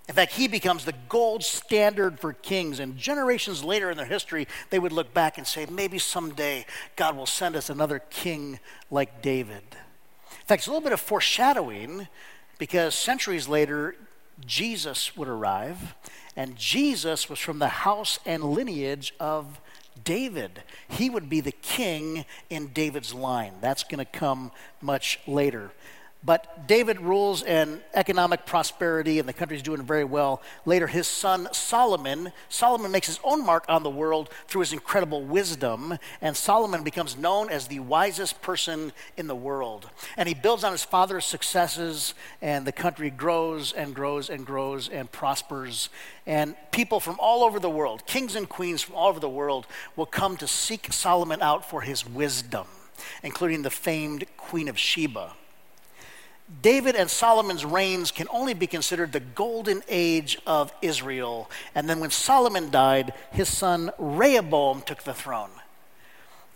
In 0.06 0.14
fact, 0.14 0.34
he 0.34 0.48
becomes 0.48 0.84
the 0.84 0.94
gold 1.08 1.42
standard 1.42 2.20
for 2.20 2.34
kings. 2.34 2.78
And 2.78 2.96
generations 2.96 3.64
later 3.64 3.90
in 3.90 3.96
their 3.96 4.06
history, 4.06 4.46
they 4.70 4.78
would 4.78 4.92
look 4.92 5.14
back 5.14 5.38
and 5.38 5.46
say, 5.46 5.66
maybe 5.66 5.98
someday 5.98 6.66
God 6.94 7.16
will 7.16 7.26
send 7.26 7.56
us 7.56 7.70
another 7.70 8.00
king 8.10 8.60
like 8.90 9.22
David. 9.22 9.62
In 9.72 10.46
fact, 10.46 10.60
it's 10.60 10.66
a 10.66 10.70
little 10.70 10.82
bit 10.82 10.92
of 10.92 11.00
foreshadowing 11.00 12.06
because 12.58 12.94
centuries 12.94 13.48
later, 13.48 13.96
Jesus 14.44 15.16
would 15.16 15.28
arrive, 15.28 15.94
and 16.36 16.56
Jesus 16.56 17.28
was 17.28 17.38
from 17.38 17.58
the 17.58 17.68
house 17.68 18.18
and 18.26 18.42
lineage 18.42 19.14
of 19.20 19.60
David. 20.02 20.62
He 20.88 21.08
would 21.08 21.28
be 21.28 21.40
the 21.40 21.52
king 21.52 22.24
in 22.50 22.68
David's 22.68 23.14
line. 23.14 23.54
That's 23.60 23.84
going 23.84 24.04
to 24.04 24.04
come 24.04 24.50
much 24.80 25.20
later. 25.26 25.70
But 26.26 26.66
David 26.66 27.00
rules 27.00 27.42
in 27.42 27.82
economic 27.92 28.46
prosperity, 28.46 29.18
and 29.18 29.28
the 29.28 29.34
country's 29.34 29.62
doing 29.62 29.82
very 29.82 30.04
well. 30.04 30.40
Later, 30.64 30.86
his 30.86 31.06
son 31.06 31.48
Solomon, 31.52 32.32
Solomon 32.48 32.90
makes 32.90 33.08
his 33.08 33.20
own 33.22 33.44
mark 33.44 33.66
on 33.68 33.82
the 33.82 33.90
world 33.90 34.30
through 34.48 34.60
his 34.60 34.72
incredible 34.72 35.22
wisdom, 35.22 35.98
and 36.22 36.34
Solomon 36.34 36.82
becomes 36.82 37.18
known 37.18 37.50
as 37.50 37.66
the 37.66 37.80
wisest 37.80 38.40
person 38.40 38.92
in 39.18 39.26
the 39.26 39.34
world. 39.34 39.90
And 40.16 40.26
he 40.26 40.34
builds 40.34 40.64
on 40.64 40.72
his 40.72 40.84
father's 40.84 41.26
successes, 41.26 42.14
and 42.40 42.66
the 42.66 42.72
country 42.72 43.10
grows 43.10 43.72
and 43.72 43.94
grows 43.94 44.30
and 44.30 44.46
grows 44.46 44.88
and 44.88 45.12
prospers. 45.12 45.90
And 46.24 46.56
people 46.70 47.00
from 47.00 47.16
all 47.18 47.44
over 47.44 47.60
the 47.60 47.68
world, 47.68 48.06
kings 48.06 48.34
and 48.34 48.48
queens 48.48 48.80
from 48.80 48.94
all 48.94 49.08
over 49.08 49.20
the 49.20 49.28
world, 49.28 49.66
will 49.94 50.06
come 50.06 50.38
to 50.38 50.48
seek 50.48 50.90
Solomon 50.90 51.42
out 51.42 51.68
for 51.68 51.82
his 51.82 52.08
wisdom, 52.08 52.66
including 53.22 53.60
the 53.60 53.68
famed 53.68 54.24
Queen 54.38 54.68
of 54.68 54.78
Sheba. 54.78 55.34
David 56.62 56.94
and 56.94 57.10
Solomon's 57.10 57.64
reigns 57.64 58.10
can 58.10 58.28
only 58.30 58.54
be 58.54 58.66
considered 58.66 59.12
the 59.12 59.20
golden 59.20 59.82
age 59.88 60.38
of 60.46 60.72
Israel. 60.82 61.50
And 61.74 61.88
then 61.88 62.00
when 62.00 62.10
Solomon 62.10 62.70
died, 62.70 63.14
his 63.32 63.48
son 63.48 63.90
Rehoboam 63.98 64.82
took 64.82 65.02
the 65.04 65.14
throne. 65.14 65.50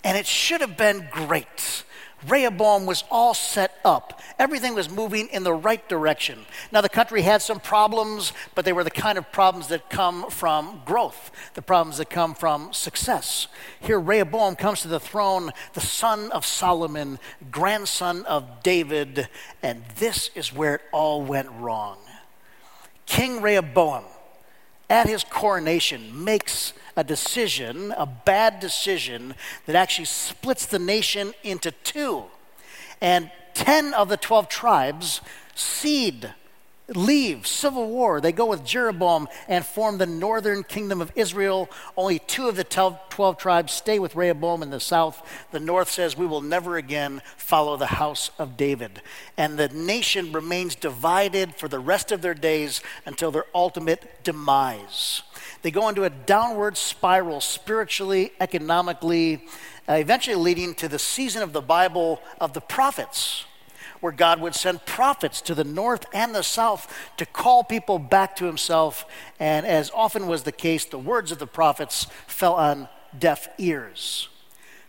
And 0.04 0.16
it 0.16 0.26
should 0.26 0.61
have 0.61 0.76
been 0.76 1.09
great. 1.11 1.85
Rehoboam 2.26 2.84
was 2.84 3.04
all 3.10 3.32
set 3.32 3.78
up. 3.84 4.20
Everything 4.38 4.75
was 4.75 4.90
moving 4.90 5.28
in 5.28 5.44
the 5.44 5.52
right 5.52 5.87
direction. 5.88 6.46
Now, 6.72 6.80
the 6.80 6.88
country 6.88 7.22
had 7.22 7.42
some 7.42 7.60
problems, 7.60 8.32
but 8.54 8.64
they 8.64 8.72
were 8.72 8.82
the 8.82 8.90
kind 8.90 9.18
of 9.18 9.30
problems 9.30 9.68
that 9.68 9.88
come 9.88 10.28
from 10.30 10.82
growth, 10.84 11.30
the 11.54 11.62
problems 11.62 11.98
that 11.98 12.10
come 12.10 12.34
from 12.34 12.72
success. 12.72 13.46
Here, 13.78 14.00
Rehoboam 14.00 14.56
comes 14.56 14.82
to 14.82 14.88
the 14.88 14.98
throne, 14.98 15.52
the 15.75 15.80
son 15.80 16.32
of 16.32 16.44
Solomon, 16.44 17.20
grandson 17.50 18.25
of 18.25 18.62
David, 18.62 19.28
and 19.62 19.84
this 19.98 20.30
is 20.34 20.52
where 20.52 20.76
it 20.76 20.82
all 20.92 21.22
went 21.22 21.48
wrong. 21.50 21.98
King 23.06 23.40
Rehoboam, 23.40 24.04
at 24.90 25.09
his 25.09 25.25
coronation, 25.25 26.25
makes 26.25 26.73
a 26.97 27.04
decision, 27.04 27.92
a 27.97 28.07
bad 28.07 28.61
decision, 28.61 29.35
that 29.66 29.76
actually 29.76 30.07
splits 30.07 30.66
the 30.66 30.78
nation 30.78 31.35
into 31.42 31.71
two. 31.71 32.25
And 33.00 33.30
10 33.54 33.95
of 33.95 34.09
the 34.09 34.16
12 34.16 34.49
tribes 34.49 35.21
cede, 35.54 36.33
leave, 36.95 37.47
civil 37.47 37.88
war. 37.88 38.21
They 38.21 38.33
go 38.33 38.47
with 38.47 38.64
Jeroboam 38.64 39.28
and 39.47 39.64
form 39.64 39.99
the 39.99 40.07
northern 40.07 40.62
kingdom 40.62 41.00
of 41.00 41.12
Israel. 41.14 41.68
Only 41.97 42.18
two 42.18 42.49
of 42.49 42.57
the 42.57 42.64
12 42.64 43.37
tribes 43.37 43.73
stay 43.73 43.99
with 43.99 44.16
Rehoboam 44.16 44.62
in 44.62 44.71
the 44.71 44.80
south. 44.80 45.23
The 45.50 45.61
north 45.61 45.90
says, 45.90 46.16
We 46.16 46.26
will 46.26 46.40
never 46.40 46.76
again 46.76 47.23
follow 47.37 47.76
the 47.76 47.87
house 47.87 48.30
of 48.38 48.57
David. 48.57 49.02
And 49.37 49.59
the 49.59 49.68
nation 49.68 50.33
remains 50.33 50.75
divided 50.75 51.54
for 51.57 51.68
the 51.68 51.78
rest 51.78 52.11
of 52.11 52.23
their 52.23 52.35
days 52.35 52.80
until 53.04 53.30
their 53.30 53.47
ultimate 53.54 54.25
demise. 54.25 55.23
They 55.62 55.71
go 55.71 55.88
into 55.88 56.04
a 56.04 56.11
downward 56.11 56.76
spiral 56.76 57.40
spiritually, 57.40 58.33
economically, 58.40 59.45
uh, 59.88 59.95
eventually 59.95 60.37
leading 60.37 60.75
to 60.76 60.88
the 60.88 60.99
season 60.99 61.42
of 61.42 61.52
the 61.52 61.61
Bible 61.61 62.21
of 62.40 62.52
the 62.52 62.61
prophets, 62.61 63.45
where 64.00 64.12
God 64.12 64.40
would 64.40 64.55
send 64.55 64.87
prophets 64.87 65.40
to 65.43 65.55
the 65.55 65.64
north 65.64 66.07
and 66.12 66.35
the 66.35 66.43
south 66.43 66.93
to 67.17 67.26
call 67.26 67.64
people 67.64 67.99
back 67.99 68.37
to 68.37 68.45
himself. 68.47 69.05
And 69.38 69.67
as 69.67 69.90
often 69.95 70.26
was 70.26 70.43
the 70.43 70.52
case, 70.52 70.85
the 70.85 70.99
words 70.99 71.33
of 71.33 71.38
the 71.38 71.47
prophets 71.47 72.07
fell 72.26 72.55
on 72.55 72.88
deaf 73.19 73.49
ears. 73.59 74.28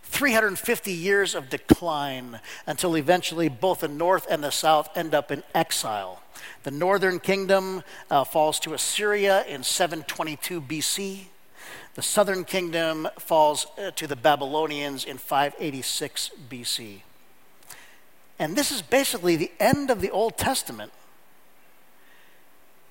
350 0.02 0.92
years 0.92 1.34
of 1.36 1.48
decline 1.48 2.40
until 2.66 2.96
eventually 2.96 3.48
both 3.48 3.80
the 3.80 3.88
north 3.88 4.26
and 4.28 4.42
the 4.42 4.50
south 4.50 4.88
end 4.96 5.14
up 5.14 5.30
in 5.30 5.42
exile. 5.54 6.20
The 6.64 6.70
northern 6.70 7.20
kingdom 7.20 7.82
uh, 8.10 8.24
falls 8.24 8.58
to 8.60 8.74
Assyria 8.74 9.44
in 9.44 9.62
722 9.62 10.60
BC. 10.60 11.26
The 11.94 12.02
southern 12.02 12.44
kingdom 12.44 13.08
falls 13.18 13.66
uh, 13.78 13.92
to 13.92 14.06
the 14.06 14.16
Babylonians 14.16 15.04
in 15.04 15.18
586 15.18 16.30
BC. 16.50 17.02
And 18.40 18.56
this 18.56 18.72
is 18.72 18.80
basically 18.80 19.36
the 19.36 19.52
end 19.60 19.90
of 19.90 20.00
the 20.00 20.10
Old 20.10 20.38
Testament. 20.38 20.92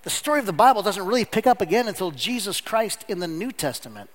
The 0.04 0.12
story 0.12 0.40
of 0.40 0.46
the 0.46 0.54
Bible 0.54 0.84
doesn't 0.84 1.06
really 1.06 1.26
pick 1.26 1.48
up 1.48 1.60
again 1.60 1.88
until 1.88 2.12
Jesus 2.12 2.62
Christ 2.62 3.04
in 3.08 3.18
the 3.18 3.28
New 3.28 3.52
Testament. 3.52 4.12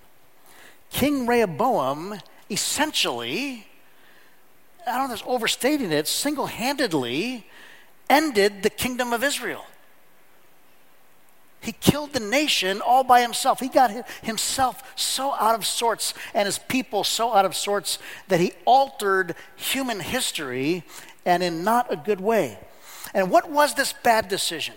King 0.90 1.26
Rehoboam 1.26 2.20
essentially, 2.48 3.66
I 4.86 4.96
don't 4.96 5.08
know 5.08 5.14
if 5.14 5.20
it's 5.20 5.28
overstating 5.28 5.90
it, 5.90 6.06
single 6.06 6.46
handedly 6.46 7.46
ended 8.08 8.62
the 8.62 8.70
kingdom 8.70 9.12
of 9.12 9.24
Israel. 9.24 9.66
He 11.64 11.72
killed 11.72 12.12
the 12.12 12.20
nation 12.20 12.82
all 12.82 13.04
by 13.04 13.22
himself. 13.22 13.58
He 13.58 13.68
got 13.68 14.06
himself 14.22 14.92
so 14.96 15.32
out 15.32 15.54
of 15.54 15.64
sorts 15.64 16.12
and 16.34 16.44
his 16.44 16.58
people 16.58 17.04
so 17.04 17.32
out 17.32 17.46
of 17.46 17.56
sorts 17.56 17.98
that 18.28 18.38
he 18.38 18.52
altered 18.66 19.34
human 19.56 20.00
history 20.00 20.84
and 21.24 21.42
in 21.42 21.64
not 21.64 21.90
a 21.90 21.96
good 21.96 22.20
way. 22.20 22.58
And 23.14 23.30
what 23.30 23.50
was 23.50 23.74
this 23.74 23.94
bad 23.94 24.28
decision? 24.28 24.74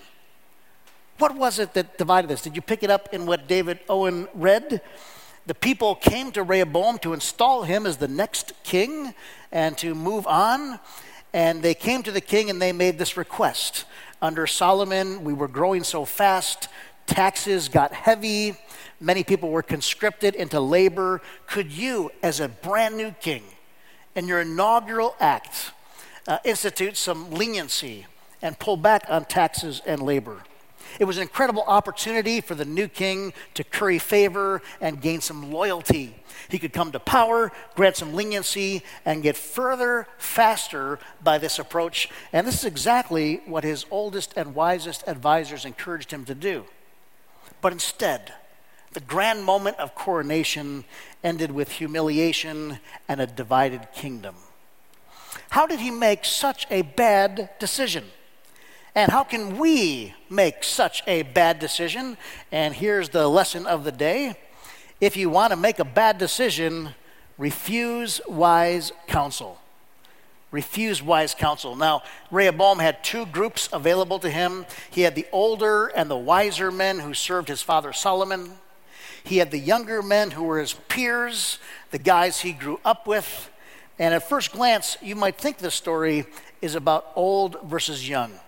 What 1.18 1.36
was 1.36 1.60
it 1.60 1.74
that 1.74 1.98
divided 1.98 2.30
this? 2.30 2.42
Did 2.42 2.56
you 2.56 2.62
pick 2.62 2.84
it 2.84 2.90
up 2.90 3.10
in 3.12 3.26
what 3.26 3.50
David 3.50 3.80
Owen 3.90 4.30
read? 4.34 4.82
The 5.46 5.56
people 5.56 5.96
came 5.96 6.32
to 6.34 6.44
Rehoboam 6.44 7.00
to 7.00 7.14
install 7.14 7.64
him 7.64 7.86
as 7.86 7.98
the 7.98 8.08
next 8.08 8.54
king 8.64 9.14
and 9.52 9.78
to 9.80 9.94
move 9.94 10.26
on. 10.26 10.80
And 11.34 11.62
they 11.62 11.74
came 11.74 12.02
to 12.04 12.12
the 12.12 12.22
king 12.22 12.50
and 12.50 12.62
they 12.62 12.72
made 12.72 12.98
this 12.98 13.18
request. 13.18 13.86
Under 14.22 14.48
Solomon, 14.48 15.24
we 15.24 15.34
were 15.34 15.48
growing 15.48 15.84
so 15.84 16.06
fast, 16.06 16.70
taxes 17.06 17.70
got 17.70 17.94
heavy, 17.94 18.56
many 19.00 19.24
people 19.24 19.50
were 19.50 19.62
conscripted 19.62 20.34
into 20.34 20.60
labor. 20.60 21.22
Could 21.46 21.72
you, 21.72 22.12
as 22.24 22.40
a 22.40 22.48
brand 22.48 22.98
new 22.98 23.12
king, 23.12 23.44
in 24.16 24.28
your 24.28 24.42
inaugural 24.42 25.16
act, 25.20 25.72
uh, 26.28 26.40
institute 26.44 26.98
some 26.98 27.32
leniency 27.32 28.08
and 28.42 28.58
pull 28.58 28.78
back 28.78 29.04
on 29.08 29.26
taxes 29.26 29.82
and 29.86 30.02
labor? 30.02 30.44
It 31.00 31.06
was 31.06 31.18
an 31.18 31.24
incredible 31.24 31.64
opportunity 31.68 32.42
for 32.42 32.56
the 32.56 32.66
new 32.66 32.88
king 32.88 33.34
to 33.54 33.64
curry 33.64 34.00
favor 34.00 34.62
and 34.82 35.02
gain 35.02 35.22
some 35.22 35.52
loyalty. 35.52 36.16
He 36.50 36.60
could 36.60 36.74
come 36.74 36.92
to 36.92 37.00
power, 37.00 37.52
grant 37.76 37.98
some 37.98 38.14
leniency, 38.14 38.84
and 39.06 39.24
get 39.24 39.38
further 39.38 40.08
faster 40.18 41.00
by 41.24 41.38
this 41.38 41.60
approach. 41.60 42.10
And 42.32 42.46
this 42.48 42.56
is 42.56 42.66
exactly 42.66 43.42
what 43.46 43.64
his 43.64 43.86
oldest 43.92 44.34
and 44.36 44.56
wisest 44.56 45.04
advisors 45.08 45.66
encouraged 45.66 46.12
him 46.12 46.26
to 46.26 46.36
do. 46.36 46.66
But 47.62 47.74
instead, 47.74 48.34
the 48.94 49.00
grand 49.00 49.44
moment 49.44 49.78
of 49.78 49.96
coronation 49.96 50.86
ended 51.24 51.52
with 51.52 51.74
humiliation 51.74 52.80
and 53.08 53.22
a 53.22 53.28
divided 53.28 53.88
kingdom. 53.94 54.36
How 55.50 55.68
did 55.68 55.80
he 55.80 55.92
make 55.92 56.26
such 56.26 56.68
a 56.70 56.82
bad 56.82 57.50
decision? 57.60 58.06
And 58.98 59.12
how 59.12 59.24
can 59.24 59.60
we 59.60 60.16
make 60.28 60.64
such 60.64 61.04
a 61.06 61.22
bad 61.22 61.60
decision? 61.60 62.18
And 62.52 62.74
here's 62.74 63.10
the 63.10 63.28
lesson 63.28 63.68
of 63.68 63.84
the 63.84 63.92
day 63.92 64.40
if 65.00 65.16
you 65.16 65.30
want 65.30 65.52
to 65.52 65.56
make 65.56 65.78
a 65.78 65.86
bad 65.86 66.18
decision, 66.18 66.96
refuse 67.38 68.20
wise 68.28 68.92
counsel. 69.06 69.60
Refuse 70.50 71.04
wise 71.04 71.36
counsel. 71.36 71.76
Now, 71.76 72.02
Rehoboam 72.32 72.80
had 72.80 73.04
two 73.04 73.28
groups 73.28 73.70
available 73.72 74.18
to 74.18 74.32
him. 74.32 74.66
He 74.90 75.02
had 75.02 75.14
the 75.14 75.28
older 75.32 75.86
and 75.90 76.10
the 76.10 76.18
wiser 76.18 76.72
men 76.72 76.98
who 76.98 77.14
served 77.14 77.50
his 77.50 77.62
father 77.62 77.94
Solomon. 77.94 78.54
He 79.24 79.38
had 79.38 79.52
the 79.52 79.60
younger 79.60 80.02
men 80.02 80.32
who 80.32 80.42
were 80.42 80.60
his 80.60 80.74
peers, 80.74 81.60
the 81.92 82.00
guys 82.00 82.40
he 82.40 82.52
grew 82.52 82.80
up 82.84 83.06
with. 83.06 83.52
And 84.00 84.16
at 84.16 84.28
first 84.28 84.54
glance, 84.54 84.98
you 85.04 85.16
might 85.16 85.38
think 85.38 85.60
this 85.60 85.76
story 85.76 86.26
is 86.64 86.74
about 86.74 87.12
old 87.16 87.58
versus 87.62 88.10
young 88.10 88.40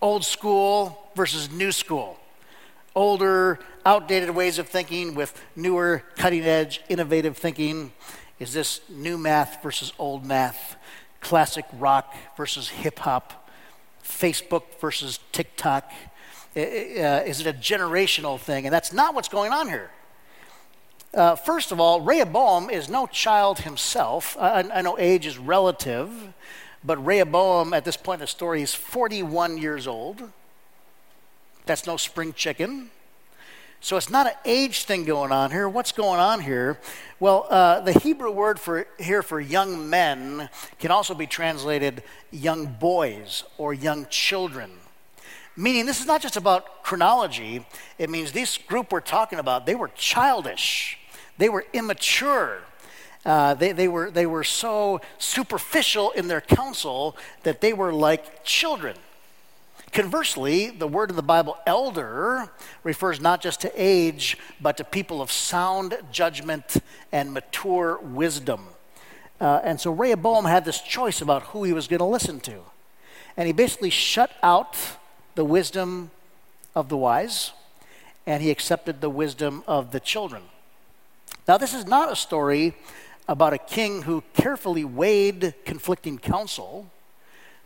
old 0.00 0.24
school 0.24 1.10
versus 1.14 1.50
new 1.50 1.72
school, 1.72 2.18
older, 2.94 3.58
outdated 3.84 4.30
ways 4.30 4.58
of 4.58 4.68
thinking 4.68 5.14
with 5.14 5.40
newer, 5.56 6.02
cutting 6.16 6.44
edge, 6.44 6.82
innovative 6.88 7.36
thinking? 7.36 7.92
Is 8.38 8.52
this 8.52 8.80
new 8.88 9.18
math 9.18 9.62
versus 9.62 9.92
old 9.98 10.24
math? 10.24 10.76
Classic 11.20 11.64
rock 11.78 12.14
versus 12.36 12.68
hip 12.68 13.00
hop? 13.00 13.48
Facebook 14.04 14.62
versus 14.80 15.20
TikTok? 15.32 15.92
Uh, 16.56 16.60
is 16.60 17.40
it 17.40 17.46
a 17.46 17.52
generational 17.52 18.38
thing? 18.38 18.66
And 18.66 18.72
that's 18.72 18.92
not 18.92 19.14
what's 19.14 19.28
going 19.28 19.52
on 19.52 19.68
here. 19.68 19.90
Uh, 21.14 21.36
first 21.36 21.72
of 21.72 21.80
all, 21.80 22.00
Rehoboam 22.00 22.68
is 22.68 22.88
no 22.88 23.06
child 23.06 23.60
himself. 23.60 24.36
I, 24.38 24.68
I, 24.72 24.82
know 24.82 24.98
age 24.98 25.24
is 25.24 25.38
relative, 25.38 26.10
but 26.84 27.04
Rehoboam 27.04 27.72
at 27.72 27.84
this 27.84 27.96
point 27.96 28.20
in 28.20 28.24
the 28.24 28.26
story 28.26 28.62
is 28.62 28.74
41 28.74 29.58
years 29.58 29.86
old. 29.86 30.30
That's 31.66 31.86
no 31.86 31.96
spring 31.96 32.32
chicken. 32.32 32.90
So 33.80 33.96
it's 33.96 34.10
not 34.10 34.26
an 34.26 34.32
age 34.44 34.84
thing 34.84 35.04
going 35.04 35.30
on 35.30 35.52
here. 35.52 35.68
What's 35.68 35.92
going 35.92 36.18
on 36.18 36.40
here? 36.40 36.80
Well, 37.20 37.46
uh, 37.48 37.80
the 37.80 37.92
Hebrew 37.92 38.30
word 38.30 38.58
for 38.58 38.88
here 38.98 39.22
for 39.22 39.40
young 39.40 39.88
men 39.88 40.48
can 40.80 40.90
also 40.90 41.14
be 41.14 41.28
translated 41.28 42.02
young 42.32 42.66
boys 42.66 43.44
or 43.56 43.72
young 43.72 44.06
children. 44.10 44.70
Meaning, 45.56 45.86
this 45.86 46.00
is 46.00 46.06
not 46.06 46.20
just 46.20 46.36
about 46.36 46.82
chronology. 46.82 47.66
It 47.98 48.10
means 48.10 48.32
this 48.32 48.58
group 48.58 48.92
we're 48.92 49.00
talking 49.00 49.38
about, 49.38 49.66
they 49.66 49.74
were 49.74 49.90
childish, 49.94 50.98
they 51.36 51.48
were 51.48 51.64
immature. 51.72 52.60
Uh, 53.24 53.54
they, 53.54 53.72
they, 53.72 53.88
were, 53.88 54.10
they 54.10 54.26
were 54.26 54.44
so 54.44 55.00
superficial 55.18 56.10
in 56.12 56.28
their 56.28 56.40
counsel 56.40 57.16
that 57.42 57.60
they 57.60 57.72
were 57.72 57.92
like 57.92 58.44
children. 58.44 58.96
Conversely, 59.92 60.70
the 60.70 60.86
word 60.86 61.10
in 61.10 61.16
the 61.16 61.22
Bible, 61.22 61.56
elder, 61.66 62.50
refers 62.84 63.20
not 63.20 63.40
just 63.40 63.60
to 63.62 63.72
age, 63.74 64.36
but 64.60 64.76
to 64.76 64.84
people 64.84 65.22
of 65.22 65.32
sound 65.32 65.96
judgment 66.12 66.76
and 67.10 67.32
mature 67.32 67.98
wisdom. 67.98 68.66
Uh, 69.40 69.60
and 69.64 69.80
so 69.80 69.90
Rehoboam 69.90 70.44
had 70.44 70.64
this 70.64 70.80
choice 70.80 71.20
about 71.20 71.42
who 71.44 71.64
he 71.64 71.72
was 71.72 71.88
going 71.88 72.00
to 72.00 72.04
listen 72.04 72.40
to. 72.40 72.60
And 73.36 73.46
he 73.46 73.52
basically 73.52 73.90
shut 73.90 74.30
out 74.42 74.76
the 75.36 75.44
wisdom 75.44 76.10
of 76.74 76.88
the 76.88 76.96
wise, 76.96 77.52
and 78.26 78.42
he 78.42 78.50
accepted 78.50 79.00
the 79.00 79.10
wisdom 79.10 79.62
of 79.66 79.92
the 79.92 80.00
children. 80.00 80.42
Now, 81.46 81.56
this 81.56 81.72
is 81.72 81.86
not 81.86 82.12
a 82.12 82.16
story 82.16 82.74
about 83.28 83.52
a 83.52 83.58
king 83.58 84.02
who 84.02 84.24
carefully 84.34 84.84
weighed 84.84 85.54
conflicting 85.64 86.18
counsel, 86.18 86.90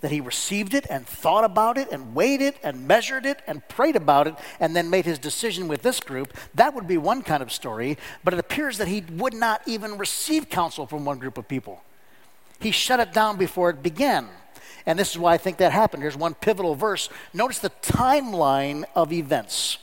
that 0.03 0.11
he 0.11 0.21
received 0.21 0.75
it 0.75 0.85
and 0.91 1.07
thought 1.07 1.45
about 1.45 1.79
it 1.79 1.91
and 1.93 2.15
weighed 2.15 2.43
it 2.43 2.57
and 2.65 2.87
measured 2.87 3.25
it 3.25 3.41
and 3.47 3.67
prayed 3.69 3.95
about 3.95 4.27
it 4.27 4.35
and 4.59 4.75
then 4.75 4.91
made 4.91 5.05
his 5.05 5.19
decision 5.19 5.69
with 5.69 5.83
this 5.83 6.01
group. 6.01 6.37
That 6.55 6.75
would 6.75 6.89
be 6.89 6.99
one 6.99 7.23
kind 7.23 7.43
of 7.43 7.53
story, 7.53 7.97
but 8.25 8.35
it 8.35 8.41
appears 8.41 8.79
that 8.79 8.89
he 8.89 9.05
would 9.13 9.33
not 9.33 9.63
even 9.65 9.97
receive 9.97 10.51
counsel 10.51 10.87
from 10.87 11.05
one 11.05 11.19
group 11.19 11.39
of 11.39 11.47
people. 11.47 11.83
He 12.61 12.73
shut 12.73 12.99
it 12.99 13.13
down 13.13 13.39
before 13.39 13.71
it 13.71 13.83
began. 13.83 14.29
And 14.87 14.99
this 14.99 15.13
is 15.13 15.19
why 15.19 15.35
I 15.35 15.39
think 15.39 15.59
that 15.59 15.71
happened. 15.71 16.03
Here's 16.03 16.17
one 16.17 16.35
pivotal 16.35 16.75
verse. 16.75 17.09
Notice 17.33 17.61
the 17.61 17.71
timeline 17.83 18.85
of 18.97 19.13
events. 19.13 19.79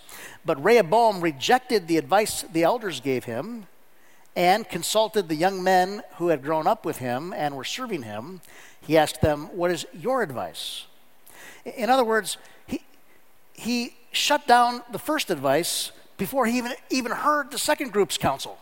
But 0.46 0.62
Rehoboam 0.62 1.22
rejected 1.22 1.88
the 1.88 1.98
advice 1.98 2.42
the 2.42 2.64
elders 2.64 3.00
gave 3.00 3.24
him 3.24 3.68
and 4.40 4.70
consulted 4.70 5.28
the 5.28 5.36
young 5.36 5.62
men 5.62 6.02
who 6.16 6.30
had 6.30 6.42
grown 6.42 6.66
up 6.66 6.86
with 6.86 7.00
him 7.00 7.34
and 7.36 7.58
were 7.58 7.66
serving 7.66 8.04
him. 8.04 8.40
He 8.80 8.98
asked 8.98 9.20
them, 9.20 9.48
What 9.48 9.70
is 9.70 9.86
your 9.92 10.24
advice? 10.24 10.86
In 11.66 11.90
other 11.90 12.06
words, 12.06 12.38
he, 12.66 12.82
he 13.52 13.96
shut 14.14 14.48
down 14.48 14.82
the 14.94 14.98
first 14.98 15.30
advice 15.30 15.92
before 16.16 16.46
he 16.46 16.58
even, 16.58 16.72
even 16.90 17.12
heard 17.12 17.52
the 17.52 17.58
second 17.58 17.92
group's 17.92 18.18
counsel. 18.18 18.58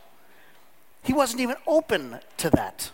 He 1.04 1.14
wasn't 1.14 1.42
even 1.42 1.58
open 1.68 2.22
to 2.38 2.50
that. 2.50 2.90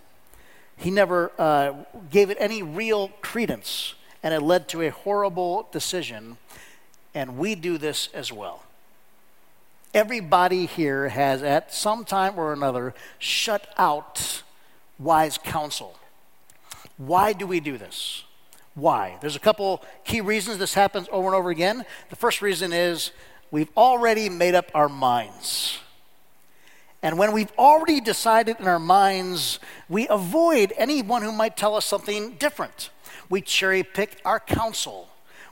He 0.76 0.92
never 0.92 1.32
uh, 1.40 1.86
gave 2.12 2.30
it 2.30 2.38
any 2.38 2.64
real 2.64 3.08
credence, 3.22 3.94
and 4.22 4.34
it 4.34 4.42
led 4.42 4.68
to 4.68 4.82
a 4.82 4.90
horrible 4.90 5.70
decision. 5.72 6.36
And 7.16 7.38
we 7.38 7.56
do 7.56 7.78
this 7.78 8.10
as 8.14 8.34
well. 8.34 8.64
Everybody 9.94 10.66
here 10.66 11.10
has, 11.10 11.44
at 11.44 11.72
some 11.72 12.04
time 12.04 12.38
or 12.38 12.52
another, 12.52 12.96
shut 13.20 13.68
out 13.78 14.42
wise 14.98 15.38
counsel. 15.38 16.00
Why 16.98 17.34
do 17.34 17.46
we 17.46 17.60
do 17.60 17.78
this? 17.78 18.24
Why? 18.74 19.18
There's 19.22 19.36
a 19.36 19.40
couple 19.40 19.84
key 20.04 20.22
reasons 20.22 20.58
this 20.58 20.74
happens 20.74 21.08
over 21.12 21.28
and 21.28 21.36
over 21.36 21.52
again. 21.52 21.86
The 22.10 22.16
first 22.16 22.42
reason 22.42 22.74
is 22.74 23.12
we've 23.52 23.70
already 23.78 24.30
made 24.30 24.56
up 24.56 24.72
our 24.74 24.90
minds. 24.90 25.78
And 27.04 27.20
when 27.20 27.32
we've 27.34 27.52
already 27.60 28.02
decided 28.02 28.60
in 28.60 28.68
our 28.68 28.80
minds, 28.80 29.60
we 29.90 30.08
avoid 30.08 30.74
anyone 30.76 31.22
who 31.22 31.32
might 31.32 31.56
tell 31.56 31.76
us 31.76 31.86
something 31.86 32.36
different. 32.36 32.90
We 33.30 33.42
cherry 33.42 33.84
pick 33.84 34.22
our 34.26 34.40
counsel. 34.40 35.10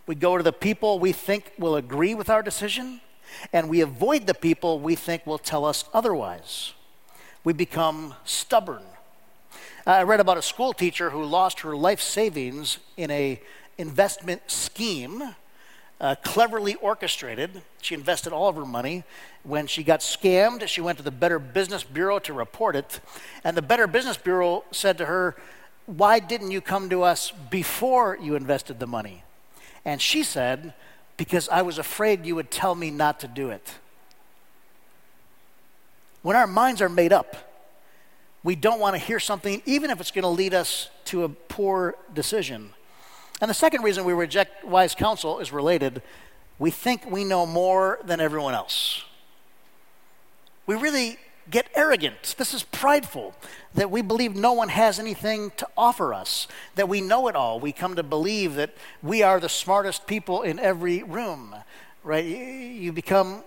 We 0.07 0.15
go 0.15 0.37
to 0.37 0.43
the 0.43 0.53
people 0.53 0.97
we 0.97 1.11
think 1.11 1.51
will 1.59 1.75
agree 1.75 2.15
with 2.15 2.29
our 2.29 2.41
decision, 2.41 3.01
and 3.53 3.69
we 3.69 3.81
avoid 3.81 4.27
the 4.27 4.33
people 4.33 4.79
we 4.79 4.95
think 4.95 5.25
will 5.25 5.37
tell 5.37 5.65
us 5.65 5.85
otherwise. 5.93 6.73
We 7.43 7.53
become 7.53 8.15
stubborn. 8.23 8.83
I 9.85 10.03
read 10.03 10.19
about 10.19 10.37
a 10.37 10.41
school 10.43 10.73
teacher 10.73 11.09
who 11.09 11.23
lost 11.23 11.61
her 11.61 11.75
life 11.75 12.01
savings 12.01 12.77
in 12.97 13.09
a 13.09 13.41
investment 13.77 14.41
scheme 14.45 15.35
uh, 16.01 16.15
cleverly 16.23 16.75
orchestrated. 16.75 17.61
She 17.81 17.93
invested 17.93 18.33
all 18.33 18.49
of 18.49 18.55
her 18.55 18.65
money. 18.65 19.03
When 19.43 19.67
she 19.67 19.83
got 19.83 19.99
scammed, 19.99 20.67
she 20.67 20.81
went 20.81 20.97
to 20.97 21.03
the 21.03 21.11
Better 21.11 21.37
Business 21.39 21.83
Bureau 21.83 22.17
to 22.19 22.33
report 22.33 22.75
it. 22.75 22.99
And 23.43 23.55
the 23.55 23.61
Better 23.61 23.87
Business 23.87 24.17
Bureau 24.17 24.63
said 24.71 24.97
to 24.97 25.05
her, 25.05 25.35
Why 25.85 26.19
didn't 26.19 26.51
you 26.51 26.59
come 26.59 26.89
to 26.89 27.03
us 27.03 27.31
before 27.31 28.17
you 28.19 28.35
invested 28.35 28.79
the 28.79 28.87
money? 28.87 29.23
And 29.85 30.01
she 30.01 30.23
said, 30.23 30.73
Because 31.21 31.47
I 31.49 31.61
was 31.61 31.77
afraid 31.77 32.25
you 32.25 32.33
would 32.33 32.49
tell 32.49 32.73
me 32.73 32.89
not 32.89 33.19
to 33.19 33.27
do 33.27 33.51
it. 33.51 33.75
When 36.23 36.35
our 36.35 36.47
minds 36.47 36.81
are 36.81 36.89
made 36.89 37.13
up, 37.13 37.35
we 38.43 38.55
don't 38.55 38.79
want 38.79 38.95
to 38.95 38.97
hear 38.97 39.19
something, 39.19 39.61
even 39.67 39.91
if 39.91 40.01
it's 40.01 40.09
going 40.09 40.23
to 40.23 40.29
lead 40.29 40.55
us 40.55 40.89
to 41.05 41.23
a 41.23 41.29
poor 41.29 41.93
decision. 42.11 42.71
And 43.39 43.51
the 43.51 43.53
second 43.53 43.83
reason 43.83 44.03
we 44.03 44.13
reject 44.13 44.65
wise 44.65 44.95
counsel 44.95 45.37
is 45.37 45.51
related. 45.53 46.01
We 46.57 46.71
think 46.71 47.05
we 47.05 47.23
know 47.23 47.45
more 47.45 47.99
than 48.03 48.19
everyone 48.19 48.55
else. 48.55 49.03
We 50.65 50.73
really 50.73 51.19
get 51.51 51.67
arrogant. 51.75 52.35
This 52.37 52.53
is 52.53 52.63
prideful 52.63 53.35
that 53.75 53.91
we 53.91 54.01
believe 54.01 54.35
no 54.35 54.53
one 54.53 54.69
has 54.69 54.97
anything 54.97 55.51
to 55.57 55.67
offer 55.77 56.13
us, 56.13 56.47
that 56.75 56.89
we 56.89 57.01
know 57.01 57.27
it 57.27 57.35
all. 57.35 57.59
We 57.59 57.71
come 57.71 57.95
to 57.95 58.03
believe 58.03 58.55
that 58.55 58.73
we 59.03 59.21
are 59.21 59.39
the 59.39 59.49
smartest 59.49 60.07
people 60.07 60.41
in 60.41 60.57
every 60.57 61.03
room, 61.03 61.55
right? 62.03 62.25
You 62.25 62.91
become 62.93 63.43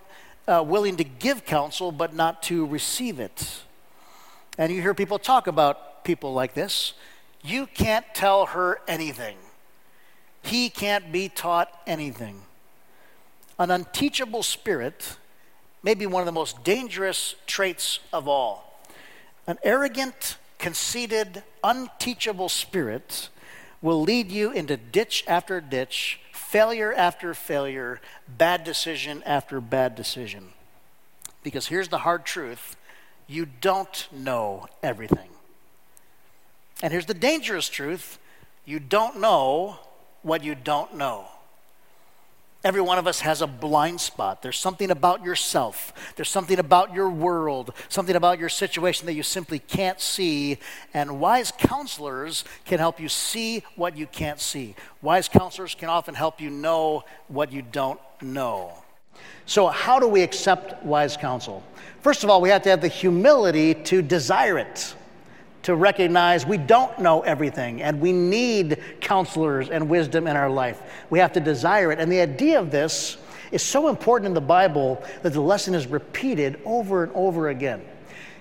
uh, 0.46 0.62
willing 0.64 0.96
to 0.98 1.04
give 1.04 1.44
counsel, 1.44 1.90
but 1.90 2.14
not 2.14 2.42
to 2.44 2.66
receive 2.66 3.18
it. 3.18 3.62
And 4.58 4.70
you 4.70 4.80
hear 4.82 4.94
people 4.94 5.18
talk 5.18 5.46
about 5.46 6.04
people 6.04 6.32
like 6.32 6.54
this. 6.54 6.92
You 7.42 7.66
can't 7.66 8.06
tell 8.14 8.46
her 8.46 8.80
anything. 8.86 9.36
He 10.42 10.68
can't 10.68 11.10
be 11.10 11.28
taught 11.28 11.72
anything. 11.86 12.42
An 13.58 13.70
unteachable 13.70 14.42
spirit 14.42 15.16
may 15.84 15.94
be 15.94 16.06
one 16.06 16.22
of 16.22 16.26
the 16.26 16.32
most 16.32 16.64
dangerous 16.64 17.36
traits 17.46 18.00
of 18.12 18.26
all. 18.26 18.80
An 19.46 19.58
arrogant, 19.62 20.38
conceited, 20.58 21.42
unteachable 21.62 22.48
spirit 22.48 23.28
will 23.82 24.00
lead 24.00 24.32
you 24.32 24.50
into 24.50 24.78
ditch 24.78 25.22
after 25.28 25.60
ditch, 25.60 26.18
failure 26.32 26.94
after 26.94 27.34
failure, 27.34 28.00
bad 28.26 28.64
decision 28.64 29.22
after 29.24 29.60
bad 29.60 29.94
decision. 29.94 30.48
Because 31.42 31.66
here's 31.66 31.88
the 31.88 31.98
hard 31.98 32.24
truth 32.24 32.76
you 33.26 33.46
don't 33.60 34.08
know 34.10 34.66
everything. 34.82 35.28
And 36.82 36.92
here's 36.92 37.06
the 37.06 37.14
dangerous 37.14 37.68
truth 37.68 38.18
you 38.64 38.80
don't 38.80 39.20
know 39.20 39.78
what 40.22 40.42
you 40.42 40.54
don't 40.54 40.94
know. 40.96 41.26
Every 42.64 42.80
one 42.80 42.96
of 42.96 43.06
us 43.06 43.20
has 43.20 43.42
a 43.42 43.46
blind 43.46 44.00
spot. 44.00 44.40
There's 44.40 44.58
something 44.58 44.90
about 44.90 45.22
yourself, 45.22 45.92
there's 46.16 46.30
something 46.30 46.58
about 46.58 46.94
your 46.94 47.10
world, 47.10 47.74
something 47.90 48.16
about 48.16 48.38
your 48.38 48.48
situation 48.48 49.04
that 49.04 49.12
you 49.12 49.22
simply 49.22 49.58
can't 49.58 50.00
see. 50.00 50.58
And 50.94 51.20
wise 51.20 51.52
counselors 51.52 52.42
can 52.64 52.78
help 52.78 52.98
you 52.98 53.10
see 53.10 53.62
what 53.76 53.98
you 53.98 54.06
can't 54.06 54.40
see. 54.40 54.74
Wise 55.02 55.28
counselors 55.28 55.74
can 55.74 55.90
often 55.90 56.14
help 56.14 56.40
you 56.40 56.48
know 56.48 57.04
what 57.28 57.52
you 57.52 57.60
don't 57.60 58.00
know. 58.22 58.72
So, 59.44 59.66
how 59.66 60.00
do 60.00 60.08
we 60.08 60.22
accept 60.22 60.82
wise 60.82 61.18
counsel? 61.18 61.62
First 62.00 62.24
of 62.24 62.30
all, 62.30 62.40
we 62.40 62.48
have 62.48 62.62
to 62.62 62.70
have 62.70 62.80
the 62.80 62.88
humility 62.88 63.74
to 63.74 64.00
desire 64.00 64.58
it 64.58 64.94
to 65.64 65.74
recognize 65.74 66.46
we 66.46 66.58
don't 66.58 66.98
know 66.98 67.22
everything 67.22 67.82
and 67.82 68.00
we 68.00 68.12
need 68.12 68.82
counselors 69.00 69.70
and 69.70 69.88
wisdom 69.88 70.26
in 70.26 70.36
our 70.36 70.50
life. 70.50 70.80
We 71.10 71.18
have 71.18 71.32
to 71.32 71.40
desire 71.40 71.90
it. 71.90 71.98
And 71.98 72.12
the 72.12 72.20
idea 72.20 72.60
of 72.60 72.70
this 72.70 73.16
is 73.50 73.62
so 73.62 73.88
important 73.88 74.26
in 74.28 74.34
the 74.34 74.40
Bible 74.40 75.02
that 75.22 75.32
the 75.32 75.40
lesson 75.40 75.74
is 75.74 75.86
repeated 75.86 76.60
over 76.64 77.04
and 77.04 77.12
over 77.14 77.48
again. 77.48 77.82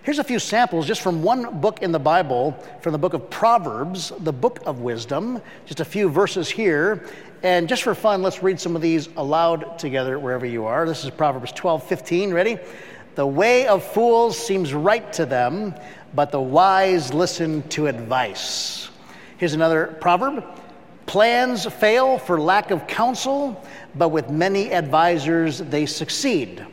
Here's 0.03 0.19
a 0.19 0.23
few 0.23 0.37
samples 0.37 0.85
just 0.85 0.99
from 0.99 1.23
one 1.23 1.61
book 1.61 1.81
in 1.81 1.93
the 1.93 1.99
Bible, 1.99 2.61
from 2.81 2.91
the 2.91 2.97
book 2.97 3.13
of 3.13 3.29
Proverbs, 3.29 4.11
the 4.19 4.33
book 4.33 4.59
of 4.65 4.81
wisdom. 4.81 5.41
Just 5.65 5.79
a 5.79 5.85
few 5.85 6.09
verses 6.09 6.49
here. 6.49 7.07
And 7.41 7.69
just 7.69 7.83
for 7.83 7.95
fun, 7.95 8.21
let's 8.21 8.43
read 8.43 8.59
some 8.59 8.75
of 8.75 8.81
these 8.81 9.07
aloud 9.15 9.79
together 9.79 10.19
wherever 10.19 10.45
you 10.45 10.65
are. 10.65 10.85
This 10.85 11.05
is 11.05 11.09
Proverbs 11.09 11.53
12 11.53 11.83
15. 11.83 12.33
Ready? 12.33 12.57
The 13.15 13.25
way 13.25 13.67
of 13.67 13.83
fools 13.83 14.37
seems 14.37 14.73
right 14.73 15.13
to 15.13 15.25
them, 15.25 15.75
but 16.13 16.31
the 16.31 16.41
wise 16.41 17.13
listen 17.13 17.67
to 17.69 17.87
advice. 17.87 18.89
Here's 19.37 19.53
another 19.53 19.97
proverb 19.99 20.43
Plans 21.05 21.65
fail 21.65 22.17
for 22.17 22.39
lack 22.39 22.71
of 22.71 22.87
counsel, 22.87 23.61
but 23.95 24.09
with 24.09 24.29
many 24.29 24.71
advisors 24.71 25.59
they 25.59 25.85
succeed. 25.85 26.65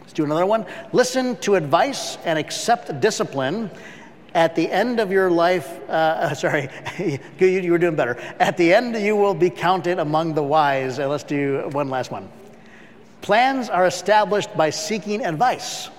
Let's 0.00 0.12
do 0.12 0.24
another 0.24 0.46
one. 0.46 0.66
Listen 0.92 1.36
to 1.36 1.54
advice 1.54 2.16
and 2.24 2.38
accept 2.38 3.00
discipline. 3.00 3.70
At 4.34 4.56
the 4.56 4.70
end 4.70 4.98
of 4.98 5.12
your 5.12 5.30
life, 5.30 5.68
uh, 5.90 6.34
sorry, 6.34 6.70
you, 7.38 7.46
you 7.46 7.70
were 7.70 7.78
doing 7.78 7.94
better. 7.94 8.16
At 8.40 8.56
the 8.56 8.72
end, 8.72 8.96
you 8.96 9.14
will 9.14 9.34
be 9.34 9.50
counted 9.50 9.98
among 9.98 10.34
the 10.34 10.42
wise. 10.42 10.98
Uh, 10.98 11.08
let's 11.08 11.24
do 11.24 11.68
one 11.72 11.90
last 11.90 12.10
one. 12.10 12.28
Plans 13.20 13.68
are 13.68 13.86
established 13.86 14.56
by 14.56 14.70
seeking 14.70 15.24
advice. 15.24 15.90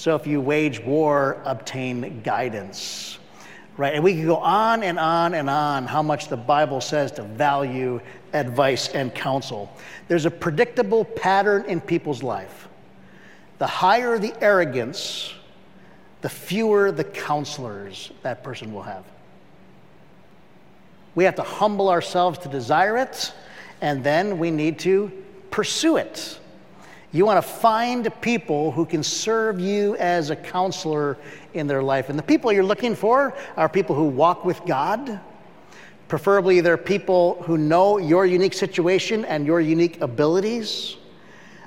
So 0.00 0.14
if 0.14 0.26
you 0.26 0.40
wage 0.40 0.80
war, 0.80 1.42
obtain 1.44 2.22
guidance. 2.22 3.18
Right? 3.76 3.92
And 3.92 4.02
we 4.02 4.14
can 4.14 4.24
go 4.24 4.36
on 4.36 4.82
and 4.82 4.98
on 4.98 5.34
and 5.34 5.50
on 5.50 5.86
how 5.86 6.02
much 6.02 6.28
the 6.28 6.38
Bible 6.38 6.80
says 6.80 7.12
to 7.12 7.22
value 7.22 8.00
advice 8.32 8.88
and 8.88 9.14
counsel. 9.14 9.70
There's 10.08 10.24
a 10.24 10.30
predictable 10.30 11.04
pattern 11.04 11.66
in 11.66 11.82
people's 11.82 12.22
life 12.22 12.66
the 13.58 13.66
higher 13.66 14.18
the 14.18 14.32
arrogance, 14.42 15.34
the 16.22 16.30
fewer 16.30 16.90
the 16.90 17.04
counselors 17.04 18.10
that 18.22 18.42
person 18.42 18.72
will 18.72 18.84
have. 18.84 19.04
We 21.14 21.24
have 21.24 21.34
to 21.34 21.42
humble 21.42 21.90
ourselves 21.90 22.38
to 22.38 22.48
desire 22.48 22.96
it, 22.96 23.34
and 23.82 24.02
then 24.02 24.38
we 24.38 24.50
need 24.50 24.78
to 24.78 25.12
pursue 25.50 25.98
it. 25.98 26.39
You 27.12 27.26
want 27.26 27.44
to 27.44 27.48
find 27.48 28.08
people 28.20 28.70
who 28.70 28.86
can 28.86 29.02
serve 29.02 29.58
you 29.58 29.96
as 29.96 30.30
a 30.30 30.36
counselor 30.36 31.16
in 31.54 31.66
their 31.66 31.82
life. 31.82 32.08
And 32.08 32.16
the 32.16 32.22
people 32.22 32.52
you're 32.52 32.62
looking 32.62 32.94
for 32.94 33.36
are 33.56 33.68
people 33.68 33.96
who 33.96 34.04
walk 34.04 34.44
with 34.44 34.64
God. 34.64 35.18
Preferably, 36.06 36.60
they're 36.60 36.76
people 36.76 37.42
who 37.42 37.58
know 37.58 37.98
your 37.98 38.26
unique 38.26 38.54
situation 38.54 39.24
and 39.24 39.44
your 39.44 39.60
unique 39.60 40.00
abilities. 40.00 40.98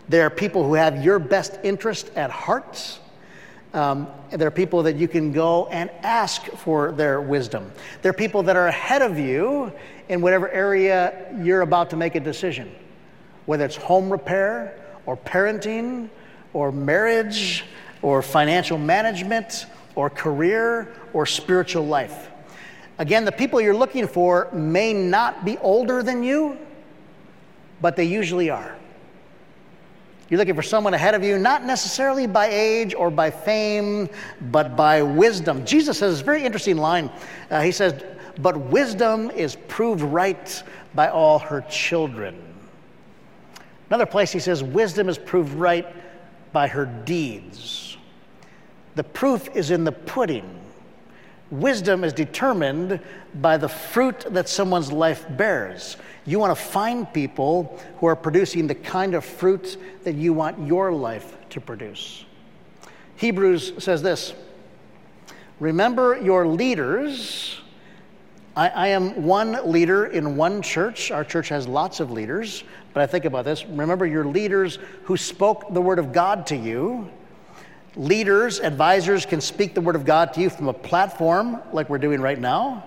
They're 0.07 0.29
people 0.29 0.63
who 0.65 0.75
have 0.75 1.03
your 1.03 1.19
best 1.19 1.59
interest 1.63 2.11
at 2.15 2.29
heart. 2.29 2.99
Um, 3.73 4.07
there 4.31 4.47
are 4.47 4.51
people 4.51 4.83
that 4.83 4.95
you 4.95 5.09
can 5.09 5.33
go 5.33 5.67
and 5.67 5.89
ask 6.03 6.45
for 6.45 6.93
their 6.93 7.19
wisdom. 7.19 7.69
There 8.01 8.11
are 8.11 8.13
people 8.13 8.43
that 8.43 8.55
are 8.55 8.67
ahead 8.67 9.01
of 9.01 9.19
you 9.19 9.73
in 10.07 10.21
whatever 10.21 10.47
area 10.49 11.35
you're 11.41 11.61
about 11.61 11.89
to 11.89 11.97
make 11.97 12.15
a 12.15 12.19
decision, 12.19 12.73
whether 13.45 13.65
it's 13.65 13.75
home 13.75 14.09
repair 14.09 14.79
or 15.05 15.17
parenting 15.17 16.09
or 16.53 16.71
marriage 16.71 17.65
or 18.01 18.21
financial 18.21 18.77
management 18.77 19.65
or 19.95 20.09
career 20.09 20.93
or 21.13 21.25
spiritual 21.25 21.85
life. 21.85 22.29
Again, 22.99 23.25
the 23.25 23.31
people 23.31 23.59
you're 23.59 23.75
looking 23.75 24.07
for 24.07 24.49
may 24.53 24.93
not 24.93 25.43
be 25.43 25.57
older 25.59 26.03
than 26.03 26.23
you, 26.23 26.57
but 27.81 27.95
they 27.95 28.03
usually 28.03 28.49
are. 28.49 28.75
You're 30.29 30.37
looking 30.37 30.55
for 30.55 30.63
someone 30.63 30.93
ahead 30.93 31.15
of 31.15 31.23
you, 31.23 31.37
not 31.37 31.63
necessarily 31.63 32.27
by 32.27 32.47
age 32.47 32.93
or 32.93 33.11
by 33.11 33.29
fame, 33.29 34.09
but 34.51 34.75
by 34.75 35.01
wisdom. 35.01 35.65
Jesus 35.65 35.99
says 35.99 36.21
a 36.21 36.23
very 36.23 36.43
interesting 36.43 36.77
line. 36.77 37.11
Uh, 37.49 37.61
he 37.61 37.71
says, 37.71 38.03
But 38.39 38.57
wisdom 38.57 39.29
is 39.31 39.57
proved 39.67 40.01
right 40.01 40.63
by 40.95 41.09
all 41.09 41.39
her 41.39 41.61
children. 41.69 42.52
Another 43.93 44.07
place 44.07 44.31
he 44.31 44.39
says, 44.39 44.63
Wisdom 44.63 45.07
is 45.07 45.19
proved 45.19 45.53
right 45.53 45.85
by 46.51 46.67
her 46.67 46.87
deeds. 46.87 47.95
The 48.95 49.03
proof 49.03 49.47
is 49.55 49.69
in 49.69 49.83
the 49.83 49.91
pudding. 49.91 50.59
Wisdom 51.51 52.03
is 52.03 52.11
determined 52.11 52.99
by 53.35 53.55
the 53.57 53.69
fruit 53.69 54.25
that 54.31 54.49
someone's 54.49 54.91
life 54.91 55.27
bears. 55.37 55.97
You 56.25 56.39
want 56.39 56.57
to 56.57 56.63
find 56.63 57.13
people 57.13 57.79
who 57.99 58.07
are 58.07 58.15
producing 58.15 58.65
the 58.65 58.73
kind 58.73 59.13
of 59.13 59.23
fruit 59.23 59.77
that 60.05 60.15
you 60.15 60.33
want 60.33 60.65
your 60.65 60.91
life 60.91 61.37
to 61.51 61.61
produce. 61.61 62.25
Hebrews 63.17 63.73
says 63.77 64.01
this 64.01 64.33
Remember 65.59 66.19
your 66.19 66.47
leaders. 66.47 67.59
I, 68.55 68.69
I, 68.69 68.87
am 68.89 69.23
one 69.23 69.71
leader 69.71 70.05
in 70.05 70.35
one 70.35 70.61
church. 70.61 71.09
Our 71.09 71.23
church 71.23 71.49
has 71.49 71.67
lots 71.67 71.99
of 71.99 72.11
leaders, 72.11 72.63
but 72.93 73.01
I 73.01 73.07
think 73.07 73.25
about 73.25 73.45
this. 73.45 73.65
Remember 73.65 74.05
your 74.05 74.25
leaders 74.25 74.79
who 75.03 75.17
spoke 75.17 75.73
the 75.73 75.81
word 75.81 75.99
of 75.99 76.13
God 76.13 76.47
to 76.47 76.55
you. 76.55 77.09
Leaders, 77.95 78.59
advisors 78.59 79.25
can 79.25 79.41
speak 79.41 79.73
the 79.73 79.81
word 79.81 79.95
of 79.95 80.05
God 80.05 80.33
to 80.33 80.41
you 80.41 80.49
from 80.49 80.67
a 80.67 80.73
platform 80.73 81.61
like 81.71 81.89
we're 81.89 81.97
doing 81.97 82.21
right 82.21 82.39
now, 82.39 82.83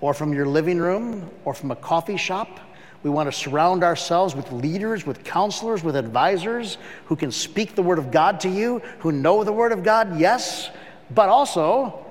or 0.00 0.14
from 0.14 0.32
your 0.32 0.46
living 0.46 0.78
room, 0.78 1.30
or 1.44 1.54
from 1.54 1.70
a 1.70 1.76
coffee 1.76 2.16
shop 2.16 2.60
we 3.06 3.10
want 3.10 3.30
to 3.30 3.38
surround 3.38 3.84
ourselves 3.84 4.34
with 4.34 4.50
leaders, 4.50 5.06
with 5.06 5.22
counselors, 5.22 5.84
with 5.84 5.94
advisors 5.94 6.76
who 7.04 7.14
can 7.14 7.30
speak 7.30 7.76
the 7.76 7.82
Word 7.82 8.00
of 8.00 8.10
God 8.10 8.40
to 8.40 8.48
you, 8.48 8.80
who 8.98 9.12
know 9.12 9.44
the 9.44 9.52
Word 9.52 9.70
of 9.70 9.84
God, 9.84 10.18
yes, 10.18 10.70
but 11.12 11.28
also 11.28 12.04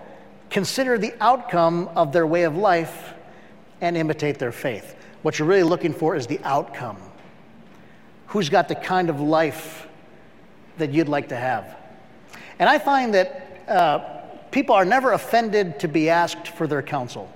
consider 0.49 0.97
the 0.97 1.13
outcome 1.19 1.89
of 1.97 2.13
their 2.13 2.25
way 2.25 2.43
of 2.43 2.55
life 2.55 3.13
and 3.81 3.97
imitate 3.97 4.39
their 4.39 4.53
faith. 4.53 4.95
What 5.21 5.37
you're 5.37 5.49
really 5.49 5.63
looking 5.63 5.93
for 5.93 6.15
is 6.15 6.27
the 6.27 6.39
outcome. 6.45 6.95
Who's 8.27 8.49
got 8.49 8.67
the 8.67 8.75
kind 8.75 9.09
of 9.09 9.19
life 9.19 9.87
that 10.77 10.91
you'd 10.91 11.09
like 11.09 11.29
to 11.29 11.35
have? 11.35 11.75
And 12.59 12.69
I 12.69 12.79
find 12.79 13.13
that 13.13 13.63
uh, 13.67 13.99
people 14.51 14.75
are 14.75 14.85
never 14.85 15.11
offended 15.11 15.79
to 15.79 15.87
be 15.87 16.09
asked 16.09 16.47
for 16.47 16.67
their 16.67 16.81
counsel. 16.81 17.31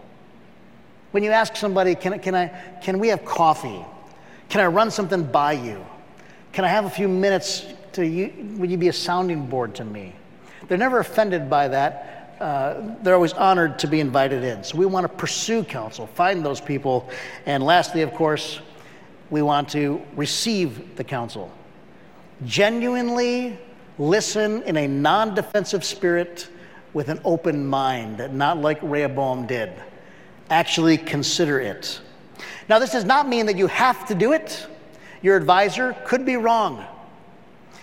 When 1.12 1.23
you 1.23 1.32
ask 1.32 1.56
somebody, 1.56 1.95
can, 1.95 2.19
can, 2.19 2.36
I, 2.36 2.47
can 2.82 2.99
we 2.99 3.08
have 3.10 3.25
coffee? 3.25 3.84
Can 4.49 4.62
I 4.62 4.67
run 4.67 4.91
something 4.91 5.23
by 5.23 5.54
you? 5.54 5.84
Can 6.54 6.65
I 6.65 6.67
have 6.67 6.86
a 6.86 6.89
few 6.89 7.08
minutes 7.08 7.65
to 7.93 8.06
you? 8.06 8.34
Would 8.58 8.71
you 8.71 8.78
be 8.78 8.88
a 8.88 8.93
sounding 8.93 9.47
board 9.47 9.75
to 9.75 9.86
me? 9.86 10.13
They're 10.67 10.78
never 10.78 10.99
offended 10.99 11.49
by 11.49 11.67
that. 11.67 12.38
Uh, 12.39 12.95
they're 13.02 13.15
always 13.15 13.34
honored 13.34 13.80
to 13.80 13.88
be 13.88 13.99
invited 13.99 14.43
in. 14.43 14.63
So 14.63 14.78
we 14.78 14.86
want 14.86 15.04
to 15.04 15.10
pursue 15.10 15.63
counsel, 15.63 16.08
find 16.08 16.45
those 16.45 16.62
people. 16.62 17.10
And 17.45 17.63
lastly, 17.63 18.02
of 18.02 18.13
course, 18.13 18.62
we 19.29 19.41
want 19.41 19.69
to 19.69 20.01
receive 20.15 20.95
the 20.95 21.03
counsel. 21.03 21.51
Genuinely 22.45 23.57
listen 23.97 24.63
in 24.63 24.77
a 24.77 24.87
non 24.87 25.35
defensive 25.35 25.83
spirit 25.83 26.49
with 26.93 27.09
an 27.09 27.21
open 27.23 27.65
mind, 27.65 28.33
not 28.33 28.57
like 28.57 28.79
Rehoboam 28.81 29.45
did 29.45 29.71
actually 30.49 30.97
consider 30.97 31.59
it. 31.59 32.01
Now, 32.67 32.79
this 32.79 32.91
does 32.91 33.05
not 33.05 33.27
mean 33.27 33.45
that 33.47 33.57
you 33.57 33.67
have 33.67 34.07
to 34.07 34.15
do 34.15 34.33
it. 34.33 34.67
Your 35.21 35.35
advisor 35.35 35.95
could 36.05 36.25
be 36.25 36.37
wrong. 36.37 36.85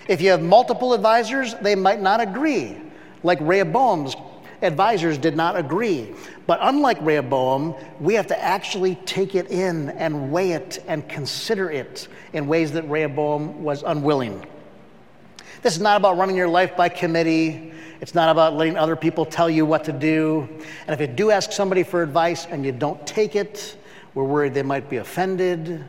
If 0.09 0.21
you 0.21 0.31
have 0.31 0.43
multiple 0.43 0.95
advisors, 0.95 1.55
they 1.57 1.75
might 1.75 2.01
not 2.01 2.21
agree, 2.21 2.77
like 3.23 3.39
Rehoboam's 3.41 4.15
advisors 4.63 5.19
did 5.19 5.37
not 5.37 5.57
agree. 5.57 6.15
But 6.47 6.59
unlike 6.63 6.99
Rehoboam, 7.01 7.75
we 8.01 8.15
have 8.15 8.27
to 8.29 8.43
actually 8.43 8.95
take 9.07 9.35
it 9.35 9.51
in 9.51 9.91
and 9.91 10.31
weigh 10.31 10.53
it 10.53 10.83
and 10.87 11.09
consider 11.09 11.71
it 11.71 12.09
in 12.33 12.47
ways 12.47 12.73
that 12.73 12.89
Rehoboam 12.89 13.63
was 13.63 13.83
unwilling. 13.83 14.47
This 15.63 15.75
is 15.75 15.81
not 15.81 15.97
about 15.97 16.17
running 16.17 16.37
your 16.37 16.49
life 16.49 16.77
by 16.77 16.89
committee. 16.89 17.73
It's 18.01 18.15
not 18.15 18.29
about 18.29 18.55
letting 18.55 18.77
other 18.77 18.95
people 18.95 19.25
tell 19.25 19.49
you 19.49 19.65
what 19.65 19.85
to 19.85 19.93
do. 19.93 20.49
And 20.87 20.91
if 20.91 21.01
you 21.01 21.07
do 21.07 21.31
ask 21.31 21.51
somebody 21.53 21.83
for 21.83 22.03
advice 22.03 22.47
and 22.47 22.65
you 22.65 22.73
don't 22.73 23.05
take 23.07 23.37
it, 23.37 23.77
we're 24.15 24.25
worried 24.25 24.55
they 24.55 24.63
might 24.63 24.89
be 24.89 24.99
offended. 24.99 25.85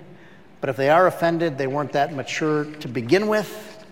But 0.61 0.69
if 0.69 0.77
they 0.77 0.89
are 0.89 1.07
offended, 1.07 1.57
they 1.57 1.67
weren't 1.67 1.91
that 1.93 2.13
mature 2.13 2.65
to 2.65 2.87
begin 2.87 3.27
with. 3.27 3.85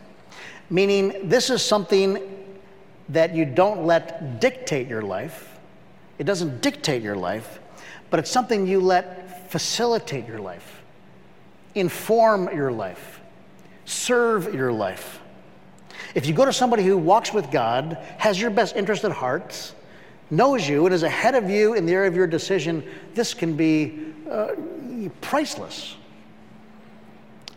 Meaning, 0.69 1.29
this 1.29 1.49
is 1.49 1.61
something 1.61 2.44
that 3.09 3.35
you 3.35 3.45
don't 3.45 3.85
let 3.85 4.39
dictate 4.39 4.87
your 4.87 5.01
life. 5.01 5.57
It 6.17 6.23
doesn't 6.23 6.61
dictate 6.61 7.01
your 7.01 7.15
life, 7.15 7.59
but 8.09 8.19
it's 8.19 8.31
something 8.31 8.67
you 8.67 8.79
let 8.79 9.51
facilitate 9.51 10.27
your 10.27 10.39
life, 10.39 10.81
inform 11.75 12.55
your 12.55 12.71
life, 12.71 13.21
serve 13.85 14.53
your 14.53 14.71
life. 14.71 15.19
If 16.15 16.25
you 16.25 16.33
go 16.33 16.45
to 16.45 16.53
somebody 16.53 16.83
who 16.83 16.97
walks 16.97 17.33
with 17.33 17.51
God, 17.51 17.97
has 18.17 18.39
your 18.39 18.49
best 18.49 18.75
interest 18.75 19.03
at 19.03 19.11
heart, 19.11 19.73
knows 20.31 20.67
you, 20.67 20.85
and 20.85 20.95
is 20.95 21.03
ahead 21.03 21.35
of 21.35 21.49
you 21.49 21.73
in 21.73 21.85
the 21.85 21.93
area 21.93 22.07
of 22.07 22.15
your 22.15 22.27
decision, 22.27 22.83
this 23.13 23.33
can 23.33 23.55
be 23.55 24.13
uh, 24.29 24.55
priceless. 25.21 25.95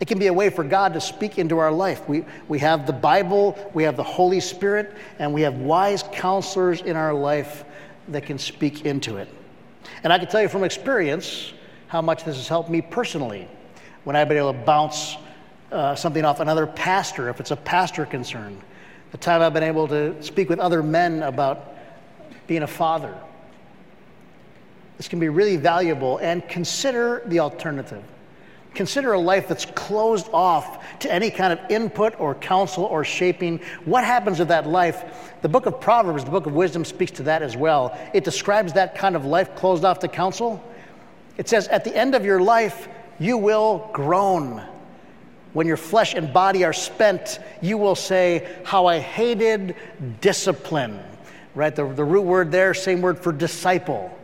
It 0.01 0.07
can 0.07 0.19
be 0.19 0.29
a 0.29 0.33
way 0.33 0.49
for 0.51 0.63
God 0.63 0.95
to 0.95 1.01
speak 1.01 1.39
into 1.39 1.59
our 1.59 1.73
life. 1.73 2.09
We, 2.09 2.25
we 2.47 2.61
have 2.61 2.87
the 2.87 2.93
Bible, 2.93 3.59
we 3.75 3.83
have 3.83 3.97
the 3.97 4.05
Holy 4.05 4.41
Spirit, 4.41 4.95
and 5.19 5.35
we 5.35 5.43
have 5.43 5.55
wise 5.55 6.05
counselors 6.13 6.83
in 6.83 6.97
our 6.97 7.13
life 7.13 7.65
that 8.09 8.25
can 8.25 8.39
speak 8.39 8.87
into 8.87 9.17
it. 9.17 9.29
And 10.05 10.13
I 10.13 10.19
can 10.19 10.29
tell 10.29 10.41
you 10.41 10.49
from 10.49 10.65
experience 10.65 11.53
how 11.89 12.01
much 12.01 12.25
this 12.25 12.37
has 12.37 12.47
helped 12.47 12.71
me 12.71 12.81
personally 12.81 13.49
when 14.05 14.15
I've 14.15 14.29
been 14.29 14.37
able 14.37 14.53
to 14.53 14.59
bounce 14.61 15.17
uh, 15.73 15.95
something 15.95 16.25
off 16.25 16.41
another 16.41 16.67
pastor, 16.67 17.29
if 17.29 17.41
it's 17.41 17.51
a 17.51 17.57
pastor 17.57 18.07
concern. 18.07 18.59
The 19.11 19.19
time 19.19 19.43
I've 19.43 19.53
been 19.53 19.63
able 19.63 19.89
to 19.89 20.23
speak 20.23 20.49
with 20.49 20.61
other 20.61 20.83
men 20.83 21.23
about 21.23 21.75
being 22.47 22.63
a 22.63 22.67
father. 22.67 23.15
This 24.97 25.09
can 25.09 25.19
be 25.19 25.29
really 25.29 25.57
valuable, 25.57 26.19
and 26.19 26.47
consider 26.49 27.23
the 27.27 27.41
alternative. 27.41 28.03
Consider 28.79 29.15
a 29.15 29.19
life 29.19 29.49
that's 29.49 29.65
closed 29.65 30.29
off 30.33 31.01
to 31.01 31.13
any 31.13 31.33
kind 31.33 31.53
of 31.53 31.59
input 31.69 32.15
or 32.21 32.37
counsel 32.37 32.85
or 32.85 33.03
shaping. 33.03 33.59
What 33.85 34.05
happens 34.05 34.39
with 34.39 34.47
that 34.47 34.69
life? 34.69 35.35
The 35.43 35.49
book 35.49 35.67
of 35.67 35.81
Proverbs, 35.81 36.25
the 36.25 36.31
book 36.31 36.47
of 36.47 36.53
wisdom, 36.53 36.85
speaks 36.85 37.11
to 37.17 37.25
that 37.25 37.43
as 37.43 37.57
well. 37.57 37.99
It 38.15 38.23
describes 38.23 38.75
that 38.75 38.95
kind 38.95 39.17
of 39.17 39.25
life 39.25 39.57
closed 39.57 39.85
off 39.85 39.99
to 39.99 40.07
counsel. 40.07 40.63
It 41.37 41.49
says, 41.49 41.67
At 41.67 41.83
the 41.83 41.93
end 41.93 42.15
of 42.15 42.25
your 42.25 42.41
life, 42.41 42.87
you 43.19 43.37
will 43.37 43.91
groan. 43.93 44.63
When 45.55 45.67
your 45.67 45.77
flesh 45.77 46.15
and 46.15 46.33
body 46.33 46.63
are 46.63 46.73
spent, 46.73 47.41
you 47.61 47.79
will 47.79 47.97
say, 47.97 48.49
How 48.63 48.87
I 48.87 49.01
hated 49.01 49.75
discipline. 50.21 51.03
Right? 51.57 51.75
The, 51.75 51.85
the 51.93 52.05
root 52.05 52.23
word 52.23 52.53
there, 52.53 52.75
same 52.75 53.01
word 53.01 53.19
for 53.19 53.33
disciple 53.33 54.17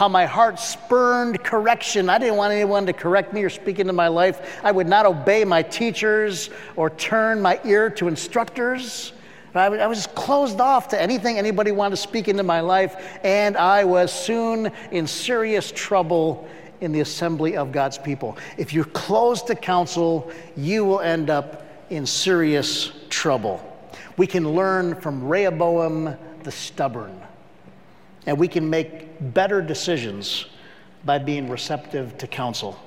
how 0.00 0.08
my 0.08 0.24
heart 0.24 0.58
spurned 0.58 1.44
correction. 1.44 2.08
I 2.08 2.16
didn't 2.16 2.36
want 2.36 2.54
anyone 2.54 2.86
to 2.86 2.92
correct 2.94 3.34
me 3.34 3.42
or 3.42 3.50
speak 3.50 3.78
into 3.80 3.92
my 3.92 4.08
life. 4.08 4.58
I 4.64 4.72
would 4.72 4.86
not 4.86 5.04
obey 5.04 5.44
my 5.44 5.62
teachers 5.62 6.48
or 6.74 6.88
turn 6.88 7.42
my 7.42 7.60
ear 7.66 7.90
to 7.90 8.08
instructors. 8.08 9.12
I 9.54 9.86
was 9.86 10.06
closed 10.06 10.58
off 10.58 10.88
to 10.88 10.98
anything 11.02 11.36
anybody 11.36 11.70
wanted 11.70 11.96
to 11.96 12.00
speak 12.00 12.28
into 12.28 12.42
my 12.42 12.60
life, 12.60 13.18
and 13.22 13.58
I 13.58 13.84
was 13.84 14.10
soon 14.10 14.72
in 14.90 15.06
serious 15.06 15.70
trouble 15.70 16.48
in 16.80 16.92
the 16.92 17.00
assembly 17.00 17.58
of 17.58 17.70
God's 17.70 17.98
people. 17.98 18.38
If 18.56 18.72
you're 18.72 18.86
closed 18.86 19.48
to 19.48 19.54
counsel, 19.54 20.32
you 20.56 20.82
will 20.86 21.00
end 21.00 21.28
up 21.28 21.66
in 21.90 22.06
serious 22.06 22.90
trouble. 23.10 23.62
We 24.16 24.26
can 24.26 24.48
learn 24.48 24.94
from 24.94 25.28
Rehoboam 25.28 26.16
the 26.42 26.50
stubborn. 26.50 27.20
And 28.26 28.38
we 28.38 28.48
can 28.48 28.68
make 28.68 29.32
better 29.34 29.62
decisions 29.62 30.46
by 31.04 31.18
being 31.18 31.48
receptive 31.48 32.16
to 32.18 32.26
counsel. 32.26 32.78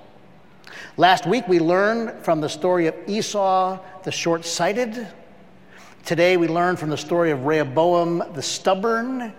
Last 0.97 1.25
week, 1.25 1.47
we 1.47 1.59
learned 1.59 2.23
from 2.23 2.41
the 2.41 2.49
story 2.49 2.87
of 2.87 2.95
Esau, 3.07 3.79
the 4.03 4.11
short 4.11 4.45
sighted. 4.45 5.07
Today, 6.05 6.37
we 6.37 6.47
learned 6.47 6.79
from 6.79 6.89
the 6.89 6.97
story 6.97 7.31
of 7.31 7.45
Rehoboam, 7.45 8.23
the 8.33 8.41
stubborn. 8.41 9.33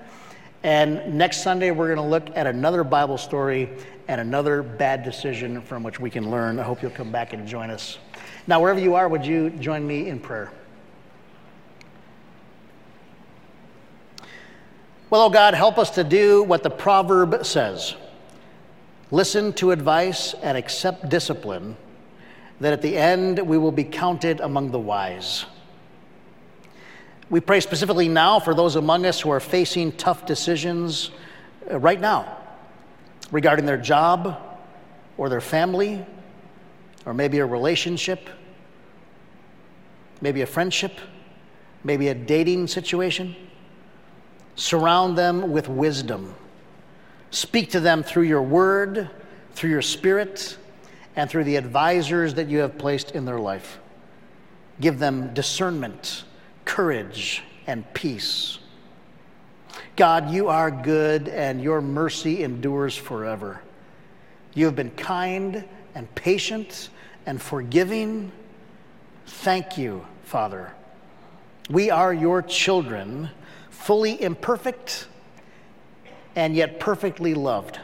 And 0.62 1.14
next 1.14 1.42
Sunday, 1.42 1.70
we're 1.70 1.94
going 1.94 1.98
to 1.98 2.10
look 2.10 2.36
at 2.36 2.46
another 2.46 2.82
Bible 2.84 3.18
story 3.18 3.68
and 4.08 4.20
another 4.20 4.62
bad 4.62 5.02
decision 5.02 5.60
from 5.62 5.82
which 5.82 6.00
we 6.00 6.10
can 6.10 6.30
learn. 6.30 6.58
I 6.58 6.62
hope 6.62 6.82
you'll 6.82 6.90
come 6.90 7.12
back 7.12 7.32
and 7.32 7.46
join 7.46 7.70
us. 7.70 7.98
Now, 8.46 8.60
wherever 8.60 8.80
you 8.80 8.94
are, 8.94 9.08
would 9.08 9.24
you 9.24 9.50
join 9.50 9.86
me 9.86 10.08
in 10.08 10.18
prayer? 10.18 10.52
Well, 15.14 15.26
oh 15.26 15.30
God, 15.30 15.54
help 15.54 15.78
us 15.78 15.90
to 15.90 16.02
do 16.02 16.42
what 16.42 16.64
the 16.64 16.70
proverb 16.70 17.46
says 17.46 17.94
listen 19.12 19.52
to 19.52 19.70
advice 19.70 20.34
and 20.42 20.58
accept 20.58 21.08
discipline, 21.08 21.76
that 22.58 22.72
at 22.72 22.82
the 22.82 22.96
end 22.96 23.38
we 23.38 23.56
will 23.56 23.70
be 23.70 23.84
counted 23.84 24.40
among 24.40 24.72
the 24.72 24.80
wise. 24.80 25.44
We 27.30 27.38
pray 27.38 27.60
specifically 27.60 28.08
now 28.08 28.40
for 28.40 28.54
those 28.54 28.74
among 28.74 29.06
us 29.06 29.20
who 29.20 29.30
are 29.30 29.38
facing 29.38 29.92
tough 29.92 30.26
decisions 30.26 31.12
uh, 31.70 31.78
right 31.78 32.00
now 32.00 32.36
regarding 33.30 33.66
their 33.66 33.78
job 33.78 34.42
or 35.16 35.28
their 35.28 35.40
family 35.40 36.04
or 37.06 37.14
maybe 37.14 37.38
a 37.38 37.46
relationship, 37.46 38.28
maybe 40.20 40.40
a 40.40 40.46
friendship, 40.46 40.98
maybe 41.84 42.08
a 42.08 42.14
dating 42.16 42.66
situation. 42.66 43.36
Surround 44.56 45.18
them 45.18 45.50
with 45.50 45.68
wisdom. 45.68 46.34
Speak 47.30 47.70
to 47.72 47.80
them 47.80 48.02
through 48.02 48.24
your 48.24 48.42
word, 48.42 49.10
through 49.54 49.70
your 49.70 49.82
spirit, 49.82 50.56
and 51.16 51.28
through 51.28 51.44
the 51.44 51.56
advisors 51.56 52.34
that 52.34 52.48
you 52.48 52.58
have 52.58 52.78
placed 52.78 53.12
in 53.12 53.24
their 53.24 53.38
life. 53.38 53.78
Give 54.80 54.98
them 54.98 55.34
discernment, 55.34 56.24
courage, 56.64 57.42
and 57.66 57.92
peace. 57.94 58.58
God, 59.96 60.30
you 60.30 60.48
are 60.48 60.70
good 60.70 61.28
and 61.28 61.60
your 61.62 61.80
mercy 61.80 62.42
endures 62.42 62.96
forever. 62.96 63.60
You 64.54 64.66
have 64.66 64.76
been 64.76 64.90
kind 64.90 65.64
and 65.94 66.12
patient 66.14 66.90
and 67.26 67.40
forgiving. 67.40 68.32
Thank 69.26 69.78
you, 69.78 70.04
Father. 70.24 70.72
We 71.70 71.90
are 71.90 72.12
your 72.12 72.42
children 72.42 73.30
fully 73.84 74.20
imperfect 74.22 75.08
and 76.34 76.56
yet 76.56 76.80
perfectly 76.80 77.34
loved. 77.34 77.78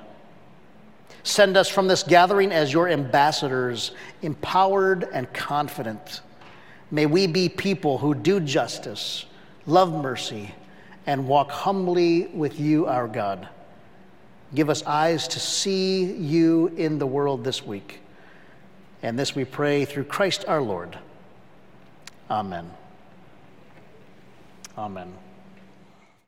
Send 1.24 1.58
us 1.58 1.68
from 1.68 1.88
this 1.88 2.02
gathering 2.02 2.52
as 2.52 2.72
your 2.72 2.88
ambassadors, 2.88 3.90
empowered 4.22 5.06
and 5.12 5.30
confident. 5.34 6.22
May 6.90 7.04
we 7.04 7.26
be 7.26 7.50
people 7.50 7.98
who 7.98 8.14
do 8.14 8.40
justice, 8.40 9.26
love 9.66 9.92
mercy, 9.92 10.54
and 11.06 11.28
walk 11.28 11.50
humbly 11.50 12.28
with 12.28 12.58
you, 12.58 12.86
our 12.86 13.06
God. 13.06 13.46
Give 14.54 14.70
us 14.70 14.82
eyes 14.86 15.28
to 15.28 15.38
see 15.38 16.04
you 16.04 16.68
in 16.78 16.98
the 16.98 17.06
world 17.06 17.44
this 17.44 17.62
week. 17.62 18.00
And 19.02 19.18
this 19.18 19.34
we 19.34 19.44
pray 19.44 19.84
through 19.84 20.04
Christ 20.04 20.46
our 20.48 20.62
Lord. 20.62 20.98
Amen. 22.30 22.70
Amen. 24.78 25.12